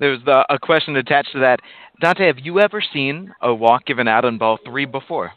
There's 0.00 0.22
the, 0.24 0.44
a 0.50 0.58
question 0.58 0.96
attached 0.96 1.32
to 1.32 1.38
that. 1.40 1.60
Dante, 2.00 2.26
have 2.26 2.40
you 2.40 2.60
ever 2.60 2.82
seen 2.92 3.32
a 3.40 3.54
walk 3.54 3.86
given 3.86 4.08
out 4.08 4.24
on 4.24 4.36
ball 4.38 4.58
three 4.66 4.84
before? 4.84 5.32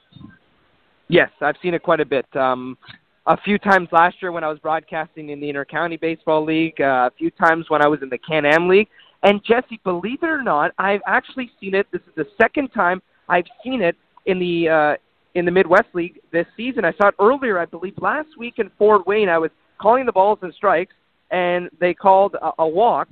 Yes, 1.09 1.29
I've 1.41 1.55
seen 1.61 1.73
it 1.73 1.83
quite 1.83 1.99
a 1.99 2.05
bit. 2.05 2.25
Um, 2.35 2.77
a 3.25 3.37
few 3.37 3.57
times 3.57 3.89
last 3.91 4.21
year 4.21 4.31
when 4.31 4.43
I 4.43 4.49
was 4.49 4.59
broadcasting 4.59 5.29
in 5.29 5.39
the 5.39 5.47
Intercounty 5.47 5.99
Baseball 5.99 6.45
League, 6.45 6.79
uh, 6.79 7.09
a 7.09 7.11
few 7.17 7.31
times 7.31 7.65
when 7.69 7.81
I 7.81 7.87
was 7.87 8.01
in 8.01 8.09
the 8.09 8.17
Can-Am 8.17 8.67
League. 8.67 8.87
And 9.23 9.43
Jesse, 9.43 9.79
believe 9.83 10.23
it 10.23 10.29
or 10.29 10.43
not, 10.43 10.71
I've 10.77 11.01
actually 11.07 11.51
seen 11.59 11.75
it. 11.75 11.87
This 11.91 12.01
is 12.01 12.13
the 12.15 12.27
second 12.39 12.69
time 12.69 13.01
I've 13.27 13.45
seen 13.63 13.81
it 13.81 13.95
in 14.25 14.39
the 14.39 14.69
uh, 14.69 14.95
in 15.35 15.45
the 15.45 15.51
Midwest 15.51 15.87
League 15.93 16.19
this 16.31 16.45
season. 16.55 16.85
I 16.85 16.93
saw 16.93 17.09
it 17.09 17.15
earlier, 17.19 17.59
I 17.59 17.65
believe, 17.65 17.93
last 17.99 18.29
week 18.37 18.55
in 18.57 18.71
Fort 18.77 19.05
Wayne. 19.05 19.29
I 19.29 19.37
was 19.37 19.51
calling 19.79 20.05
the 20.05 20.11
balls 20.11 20.39
and 20.41 20.53
strikes, 20.53 20.93
and 21.31 21.69
they 21.79 21.93
called 21.93 22.35
a, 22.35 22.51
a 22.59 22.67
walk 22.67 23.09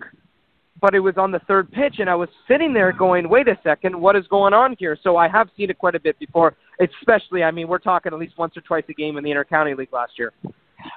but 0.81 0.93
it 0.93 0.99
was 0.99 1.15
on 1.17 1.31
the 1.31 1.39
third 1.39 1.71
pitch, 1.71 1.95
and 1.99 2.09
I 2.09 2.15
was 2.15 2.29
sitting 2.47 2.73
there 2.73 2.91
going, 2.91 3.29
wait 3.29 3.47
a 3.47 3.57
second, 3.63 3.99
what 3.99 4.15
is 4.15 4.27
going 4.27 4.53
on 4.53 4.75
here? 4.77 4.97
So 5.01 5.17
I 5.17 5.27
have 5.27 5.49
seen 5.55 5.69
it 5.69 5.77
quite 5.77 5.95
a 5.95 5.99
bit 5.99 6.19
before, 6.19 6.55
especially, 6.79 7.43
I 7.43 7.51
mean, 7.51 7.67
we're 7.67 7.79
talking 7.79 8.11
at 8.11 8.19
least 8.19 8.37
once 8.37 8.57
or 8.57 8.61
twice 8.61 8.83
a 8.89 8.93
game 8.93 9.17
in 9.17 9.23
the 9.23 9.29
Intercounty 9.29 9.77
League 9.77 9.93
last 9.93 10.13
year. 10.17 10.33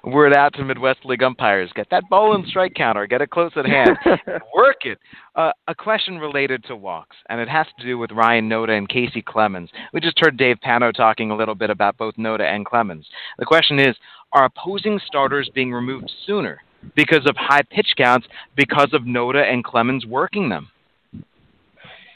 Word 0.05 0.35
out 0.35 0.53
to 0.55 0.65
Midwest 0.65 1.05
League 1.05 1.23
umpires. 1.23 1.71
Get 1.75 1.89
that 1.91 2.05
ball 2.11 2.35
and 2.35 2.47
strike 2.47 2.75
counter. 2.75 3.07
Get 3.07 3.23
it 3.23 3.31
close 3.31 3.53
at 3.57 3.65
hand. 3.65 3.97
Work 4.55 4.85
it. 4.85 4.99
Uh, 5.35 5.53
a 5.67 5.75
question 5.75 6.19
related 6.19 6.63
to 6.65 6.77
walks, 6.77 7.17
and 7.31 7.41
it 7.41 7.49
has 7.49 7.67
to 7.79 7.87
do 7.87 7.97
with 7.97 8.11
Ryan 8.11 8.51
Noda 8.51 8.77
and 8.77 8.89
Kacy 8.89 9.25
Clemens. 9.25 9.71
We 9.95 10.01
just 10.01 10.19
heard 10.19 10.37
Dave 10.37 10.57
Pano 10.65 10.93
talking 10.93 11.31
a 11.31 11.37
little 11.37 11.55
bit 11.55 11.71
about 11.71 11.97
both 11.97 12.17
Noda 12.17 12.43
and 12.43 12.67
Clemens. 12.67 13.07
The 13.39 13.47
question 13.47 13.79
is, 13.79 13.97
are 14.33 14.45
opposing 14.45 15.01
starters 15.07 15.51
being 15.55 15.73
removed 15.73 16.11
sooner 16.27 16.61
because 16.95 17.27
of 17.27 17.37
high 17.37 17.63
pitch 17.63 17.95
counts 17.97 18.27
because 18.57 18.91
of 18.93 19.03
Noda 19.03 19.51
and 19.51 19.65
Clemens 19.65 20.07
working 20.07 20.49
them. 20.49 20.71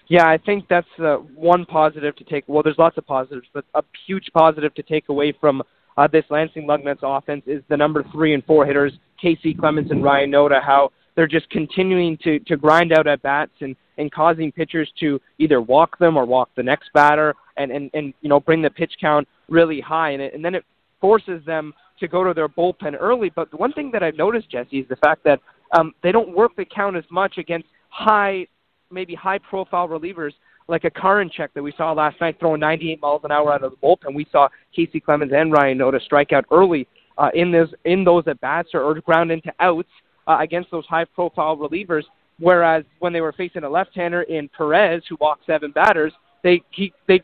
Yeah, 0.08 0.28
I 0.28 0.36
think 0.36 0.66
that's 0.68 0.86
uh, 0.98 1.16
one 1.34 1.64
positive 1.64 2.14
to 2.16 2.24
take. 2.24 2.44
Well, 2.46 2.62
there's 2.62 2.78
lots 2.78 2.98
of 2.98 3.06
positives, 3.06 3.46
but 3.54 3.64
a 3.74 3.82
huge 4.06 4.28
positive 4.34 4.74
to 4.74 4.82
take 4.82 5.08
away 5.08 5.32
from 5.32 5.62
uh, 5.96 6.06
this 6.06 6.24
Lansing 6.30 6.66
Lugnuts 6.66 6.98
offense 7.02 7.44
is 7.46 7.62
the 7.68 7.76
number 7.76 8.04
three 8.12 8.34
and 8.34 8.44
four 8.44 8.66
hitters, 8.66 8.92
Kacy 9.22 9.58
Clemens 9.58 9.90
and 9.90 10.02
Ryan 10.02 10.30
Noda, 10.30 10.62
how 10.62 10.90
they're 11.14 11.26
just 11.26 11.48
continuing 11.50 12.16
to, 12.18 12.38
to 12.40 12.56
grind 12.56 12.92
out 12.92 13.06
at 13.06 13.22
bats 13.22 13.52
and, 13.60 13.76
and 13.98 14.10
causing 14.10 14.50
pitchers 14.50 14.90
to 15.00 15.20
either 15.38 15.60
walk 15.60 15.98
them 15.98 16.16
or 16.16 16.24
walk 16.24 16.50
the 16.56 16.62
next 16.62 16.92
batter 16.92 17.34
and, 17.56 17.70
and, 17.70 17.90
and 17.94 18.14
you 18.22 18.28
know 18.28 18.40
bring 18.40 18.62
the 18.62 18.70
pitch 18.70 18.92
count 19.00 19.28
really 19.48 19.80
high. 19.80 20.10
And, 20.10 20.22
it, 20.22 20.34
and 20.34 20.44
then 20.44 20.54
it 20.54 20.64
forces 21.00 21.44
them 21.44 21.74
to 22.02 22.08
go 22.08 22.24
to 22.24 22.34
their 22.34 22.48
bullpen 22.48 22.96
early. 22.98 23.30
But 23.34 23.50
the 23.50 23.56
one 23.56 23.72
thing 23.72 23.90
that 23.92 24.02
I've 24.02 24.16
noticed, 24.16 24.50
Jesse, 24.50 24.80
is 24.80 24.88
the 24.88 24.96
fact 24.96 25.22
that 25.24 25.40
um, 25.72 25.92
they 26.02 26.12
don't 26.12 26.36
work 26.36 26.54
the 26.56 26.64
count 26.64 26.96
as 26.96 27.04
much 27.10 27.38
against 27.38 27.68
high, 27.88 28.46
maybe 28.90 29.14
high-profile 29.14 29.88
relievers 29.88 30.32
like 30.68 30.84
a 30.84 30.90
Karinchak 30.90 31.48
that 31.54 31.62
we 31.62 31.72
saw 31.76 31.92
last 31.92 32.20
night 32.20 32.36
throwing 32.40 32.60
98 32.60 33.00
miles 33.00 33.20
an 33.24 33.30
hour 33.30 33.52
out 33.52 33.62
of 33.62 33.70
the 33.70 33.76
bullpen. 33.76 34.14
We 34.14 34.26
saw 34.32 34.48
Kacy 34.76 35.02
Clemens 35.02 35.32
and 35.34 35.52
Ryan 35.52 35.78
Noda 35.78 36.02
strike 36.02 36.32
out 36.32 36.44
early 36.50 36.88
uh, 37.18 37.30
in 37.34 37.52
those 37.52 37.72
in 37.84 38.04
those 38.04 38.24
at 38.26 38.40
bats 38.40 38.70
or, 38.74 38.82
or 38.82 38.94
ground 39.00 39.30
into 39.30 39.52
outs 39.60 39.88
uh, 40.26 40.38
against 40.40 40.70
those 40.70 40.86
high-profile 40.86 41.56
relievers. 41.56 42.04
Whereas 42.38 42.84
when 42.98 43.12
they 43.12 43.20
were 43.20 43.32
facing 43.32 43.64
a 43.64 43.70
left-hander 43.70 44.22
in 44.22 44.48
Perez, 44.56 45.02
who 45.08 45.16
walked 45.20 45.46
seven 45.46 45.70
batters, 45.70 46.12
they 46.42 46.62
he, 46.70 46.92
they 47.06 47.22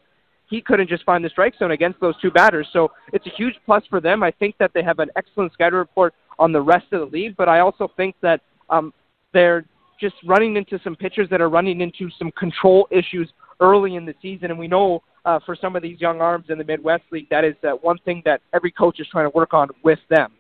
he 0.48 0.60
couldn't 0.60 0.88
just 0.88 1.04
find 1.04 1.24
the 1.24 1.28
strike 1.28 1.54
zone 1.58 1.72
against 1.72 2.00
those 2.00 2.14
two 2.20 2.30
batters. 2.30 2.66
So 2.72 2.90
it's 3.12 3.26
a 3.26 3.30
huge 3.30 3.54
plus 3.66 3.82
for 3.88 4.00
them. 4.00 4.22
I 4.22 4.30
think 4.30 4.56
that 4.58 4.72
they 4.74 4.82
have 4.82 4.98
an 4.98 5.10
excellent 5.16 5.52
scouting 5.52 5.78
report 5.78 6.14
on 6.38 6.52
the 6.52 6.60
rest 6.60 6.86
of 6.92 7.00
the 7.00 7.16
league, 7.16 7.36
but 7.36 7.48
I 7.48 7.60
also 7.60 7.88
think 7.96 8.14
that 8.22 8.40
um, 8.70 8.92
they're 9.32 9.64
just 10.00 10.14
running 10.24 10.56
into 10.56 10.78
some 10.82 10.96
pitchers 10.96 11.28
that 11.30 11.40
are 11.40 11.48
running 11.48 11.80
into 11.80 12.08
some 12.18 12.30
control 12.32 12.86
issues 12.90 13.30
early 13.60 13.96
in 13.96 14.06
the 14.06 14.14
season. 14.22 14.50
And 14.50 14.58
we 14.58 14.68
know 14.68 15.02
uh, 15.24 15.40
for 15.44 15.56
some 15.56 15.76
of 15.76 15.82
these 15.82 16.00
young 16.00 16.20
arms 16.20 16.46
in 16.48 16.58
the 16.58 16.64
Midwest 16.64 17.02
League, 17.10 17.28
that 17.30 17.44
is 17.44 17.54
uh, 17.64 17.72
one 17.82 17.98
thing 18.04 18.22
that 18.24 18.40
every 18.54 18.70
coach 18.70 19.00
is 19.00 19.06
trying 19.10 19.26
to 19.26 19.36
work 19.36 19.52
on 19.52 19.68
with 19.82 19.98
them. 20.08 20.32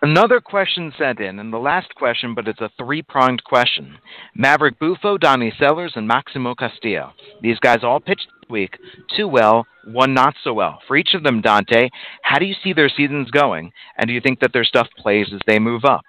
Another 0.00 0.40
question 0.40 0.92
sent 0.96 1.18
in, 1.18 1.40
and 1.40 1.52
the 1.52 1.58
last 1.58 1.92
question, 1.96 2.32
but 2.32 2.46
it's 2.46 2.60
a 2.60 2.70
three 2.78 3.02
pronged 3.02 3.42
question. 3.42 3.98
Maverick 4.32 4.78
Buffo, 4.78 5.18
Donnie 5.18 5.52
Sellers, 5.58 5.94
and 5.96 6.06
Maximo 6.06 6.54
Castillo. 6.54 7.12
These 7.42 7.58
guys 7.58 7.82
all 7.82 7.98
pitched 7.98 8.28
this 8.40 8.48
week. 8.48 8.78
Two 9.16 9.26
well, 9.26 9.66
one 9.86 10.14
not 10.14 10.34
so 10.44 10.52
well. 10.52 10.78
For 10.86 10.96
each 10.96 11.14
of 11.14 11.24
them, 11.24 11.40
Dante, 11.40 11.88
how 12.22 12.38
do 12.38 12.46
you 12.46 12.54
see 12.62 12.72
their 12.72 12.88
seasons 12.88 13.32
going? 13.32 13.72
And 13.96 14.06
do 14.06 14.14
you 14.14 14.20
think 14.20 14.38
that 14.38 14.52
their 14.52 14.62
stuff 14.62 14.86
plays 14.96 15.26
as 15.34 15.40
they 15.48 15.58
move 15.58 15.84
up? 15.84 16.02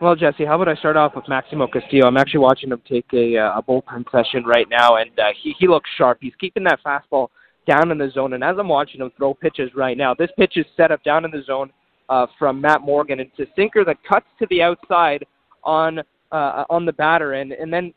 Well, 0.00 0.16
Jesse, 0.16 0.44
how 0.44 0.56
about 0.56 0.68
I 0.68 0.74
start 0.74 0.96
off 0.96 1.14
with 1.14 1.28
Maximo 1.28 1.68
Castillo? 1.68 2.06
I'm 2.08 2.16
actually 2.16 2.40
watching 2.40 2.72
him 2.72 2.82
take 2.88 3.06
a, 3.12 3.38
uh, 3.38 3.58
a 3.58 3.62
bullpen 3.62 4.10
session 4.10 4.44
right 4.44 4.66
now, 4.68 4.96
and 4.96 5.16
uh, 5.16 5.28
he, 5.40 5.54
he 5.56 5.68
looks 5.68 5.88
sharp. 5.96 6.18
He's 6.20 6.34
keeping 6.40 6.64
that 6.64 6.80
fastball 6.84 7.28
down 7.68 7.92
in 7.92 7.98
the 7.98 8.10
zone, 8.10 8.32
and 8.32 8.42
as 8.42 8.56
I'm 8.58 8.66
watching 8.66 9.00
him 9.00 9.12
throw 9.16 9.34
pitches 9.34 9.70
right 9.76 9.96
now, 9.96 10.14
this 10.14 10.30
pitch 10.36 10.56
is 10.56 10.66
set 10.76 10.90
up 10.90 11.04
down 11.04 11.24
in 11.24 11.30
the 11.30 11.44
zone 11.46 11.70
uh, 12.12 12.26
from 12.38 12.60
Matt 12.60 12.82
Morgan. 12.82 13.18
It's 13.20 13.38
a 13.38 13.46
sinker 13.56 13.84
that 13.86 13.96
cuts 14.06 14.26
to 14.38 14.46
the 14.50 14.60
outside 14.60 15.24
on 15.64 16.00
uh, 16.30 16.64
on 16.68 16.84
the 16.84 16.92
batter, 16.92 17.32
and 17.32 17.52
and 17.52 17.72
then 17.72 17.94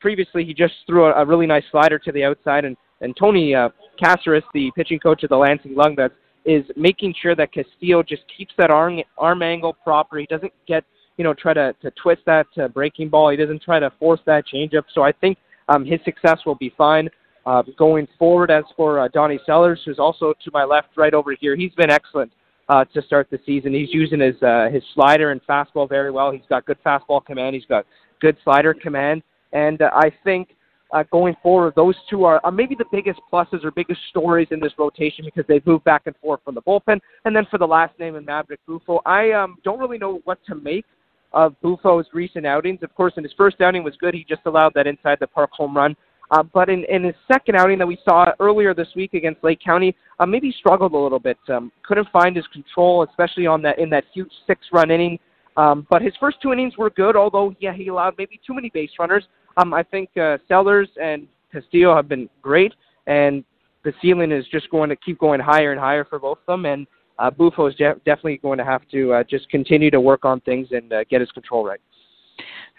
previously 0.00 0.44
he 0.44 0.54
just 0.54 0.74
threw 0.86 1.06
a, 1.06 1.22
a 1.22 1.26
really 1.26 1.46
nice 1.46 1.64
slider 1.72 1.98
to 1.98 2.12
the 2.12 2.22
outside, 2.22 2.64
and 2.64 2.76
and 3.00 3.16
Tony 3.16 3.54
uh, 3.56 3.70
Caceres, 4.00 4.44
the 4.54 4.70
pitching 4.76 5.00
coach 5.00 5.24
of 5.24 5.30
the 5.30 5.36
Lansing 5.36 5.74
Lugnuts, 5.74 6.12
is 6.44 6.64
making 6.76 7.14
sure 7.20 7.34
that 7.34 7.52
Castillo 7.52 8.02
just 8.02 8.22
keeps 8.36 8.52
that 8.58 8.70
arm 8.70 9.00
arm 9.16 9.42
angle 9.42 9.72
proper. 9.72 10.18
He 10.18 10.26
doesn't 10.26 10.52
get 10.68 10.84
you 11.16 11.24
know 11.24 11.34
try 11.34 11.52
to 11.52 11.74
to 11.82 11.90
twist 12.00 12.22
that 12.26 12.46
uh, 12.62 12.68
breaking 12.68 13.08
ball. 13.08 13.30
He 13.30 13.36
doesn't 13.36 13.62
try 13.62 13.80
to 13.80 13.90
force 13.98 14.20
that 14.26 14.44
changeup. 14.46 14.84
So 14.94 15.02
I 15.02 15.10
think 15.10 15.36
um, 15.68 15.84
his 15.84 15.98
success 16.04 16.38
will 16.46 16.54
be 16.54 16.72
fine. 16.78 17.08
Uh, 17.44 17.62
going 17.76 18.06
forward, 18.18 18.50
as 18.52 18.64
for 18.76 19.00
uh, 19.00 19.08
Donnie 19.08 19.40
Sellers, 19.46 19.80
who's 19.84 19.98
also 19.98 20.34
to 20.44 20.50
my 20.52 20.64
left, 20.64 20.88
right 20.96 21.14
over 21.14 21.34
here, 21.40 21.56
he's 21.56 21.72
been 21.72 21.90
excellent 21.90 22.30
uh, 22.68 22.84
to 22.86 23.02
start 23.02 23.28
the 23.30 23.38
season. 23.46 23.72
He's 23.72 23.92
using 23.92 24.20
his 24.20 24.40
uh, 24.42 24.68
his 24.72 24.82
slider 24.94 25.30
and 25.30 25.40
fastball 25.46 25.88
very 25.88 26.10
well. 26.10 26.30
He's 26.30 26.42
got 26.48 26.66
good 26.66 26.78
fastball 26.84 27.24
command. 27.24 27.54
He's 27.54 27.66
got 27.66 27.86
good 28.20 28.36
slider 28.44 28.74
command, 28.74 29.22
and 29.52 29.80
uh, 29.82 29.90
I 29.94 30.10
think 30.24 30.50
uh, 30.92 31.04
going 31.10 31.34
forward, 31.42 31.74
those 31.76 31.94
two 32.08 32.24
are 32.24 32.40
uh, 32.44 32.50
maybe 32.50 32.74
the 32.74 32.84
biggest 32.90 33.20
pluses 33.32 33.64
or 33.64 33.70
biggest 33.70 34.00
stories 34.08 34.48
in 34.50 34.60
this 34.60 34.72
rotation 34.78 35.24
because 35.24 35.44
they've 35.48 35.66
moved 35.66 35.84
back 35.84 36.02
and 36.06 36.16
forth 36.16 36.40
from 36.44 36.54
the 36.54 36.62
bullpen. 36.62 36.98
And 37.24 37.36
then 37.36 37.46
for 37.50 37.58
the 37.58 37.66
last 37.66 37.98
name 37.98 38.16
in 38.16 38.24
Maverick 38.24 38.60
Buffo, 38.66 39.00
I 39.04 39.32
um, 39.32 39.56
don't 39.64 39.78
really 39.78 39.98
know 39.98 40.20
what 40.24 40.38
to 40.46 40.54
make 40.54 40.86
of 41.32 41.54
Buffo's 41.60 42.06
recent 42.14 42.46
outings. 42.46 42.82
Of 42.82 42.94
course, 42.94 43.12
in 43.16 43.22
his 43.22 43.32
first 43.36 43.60
outing 43.60 43.84
was 43.84 43.94
good. 44.00 44.14
He 44.14 44.24
just 44.26 44.42
allowed 44.46 44.72
that 44.74 44.86
inside 44.86 45.18
the 45.20 45.26
park 45.26 45.50
home 45.52 45.76
run. 45.76 45.94
Uh, 46.30 46.42
but 46.42 46.68
in, 46.68 46.84
in 46.84 47.04
his 47.04 47.14
second 47.30 47.56
outing 47.56 47.78
that 47.78 47.86
we 47.86 47.98
saw 48.04 48.26
earlier 48.38 48.74
this 48.74 48.88
week 48.94 49.14
against 49.14 49.42
Lake 49.42 49.60
County, 49.64 49.96
uh, 50.20 50.26
maybe 50.26 50.54
struggled 50.58 50.92
a 50.92 50.96
little 50.96 51.18
bit. 51.18 51.38
Um, 51.48 51.72
couldn't 51.82 52.08
find 52.12 52.36
his 52.36 52.46
control, 52.48 53.06
especially 53.08 53.46
on 53.46 53.62
that 53.62 53.78
in 53.78 53.88
that 53.90 54.04
huge 54.12 54.30
six-run 54.46 54.90
inning. 54.90 55.18
Um, 55.56 55.86
but 55.90 56.02
his 56.02 56.12
first 56.20 56.36
two 56.40 56.52
innings 56.52 56.76
were 56.76 56.90
good, 56.90 57.16
although 57.16 57.54
yeah, 57.60 57.72
he 57.72 57.88
allowed 57.88 58.14
maybe 58.18 58.40
too 58.46 58.54
many 58.54 58.70
base 58.70 58.90
runners. 58.98 59.24
Um, 59.56 59.74
I 59.74 59.82
think 59.82 60.10
uh, 60.16 60.38
Sellers 60.46 60.88
and 61.00 61.26
Castillo 61.50 61.96
have 61.96 62.08
been 62.08 62.28
great, 62.42 62.74
and 63.06 63.42
the 63.82 63.92
ceiling 64.00 64.30
is 64.30 64.46
just 64.52 64.70
going 64.70 64.90
to 64.90 64.96
keep 64.96 65.18
going 65.18 65.40
higher 65.40 65.72
and 65.72 65.80
higher 65.80 66.04
for 66.04 66.18
both 66.18 66.38
of 66.38 66.46
them. 66.46 66.66
And 66.66 66.86
uh, 67.18 67.30
Buffo 67.30 67.66
is 67.66 67.74
de- 67.74 67.96
definitely 68.04 68.38
going 68.38 68.58
to 68.58 68.64
have 68.64 68.82
to 68.92 69.14
uh, 69.14 69.24
just 69.24 69.48
continue 69.50 69.90
to 69.90 70.00
work 70.00 70.24
on 70.24 70.40
things 70.40 70.68
and 70.70 70.92
uh, 70.92 71.04
get 71.10 71.20
his 71.20 71.30
control 71.32 71.64
right. 71.64 71.80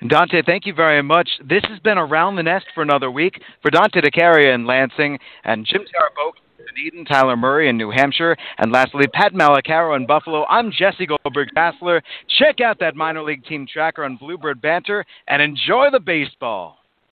Dante, 0.08 0.42
thank 0.46 0.66
you 0.66 0.74
very 0.74 1.02
much. 1.02 1.30
This 1.44 1.64
has 1.70 1.80
been 1.80 1.98
Around 1.98 2.38
the 2.38 2.44
Nest 2.44 2.68
for 2.74 2.82
another 2.82 3.12
week. 3.12 3.42
For 3.62 3.70
Dante 3.70 4.00
DeCaria 4.00 4.56
in 4.56 4.66
Lansing 4.66 5.20
and 5.44 5.66
Jim 5.66 5.82
Taraboke 5.82 6.40
Dunedin, 6.76 7.06
Tyler 7.06 7.36
Murray 7.36 7.70
in 7.70 7.78
New 7.78 7.92
Hampshire, 7.92 8.36
and 8.58 8.72
lastly, 8.72 9.08
Pat 9.08 9.34
Malacaro 9.34 9.96
in 9.96 10.06
Buffalo. 10.06 10.46
I'm 10.50 10.72
Jesse 10.72 11.06
Goldberg 11.06 11.50
Strassler. 11.56 12.02
Check 12.38 12.62
out 12.62 12.80
that 12.80 12.96
minor 12.96 13.24
league 13.24 13.46
team 13.46 13.68
tracker 13.72 14.04
on 14.04 14.18
Bluebird 14.18 14.62
Banter 14.62 15.06
and 15.28 15.42
enjoy 15.42 15.88
the 15.92 16.00
baseball. 16.00 16.79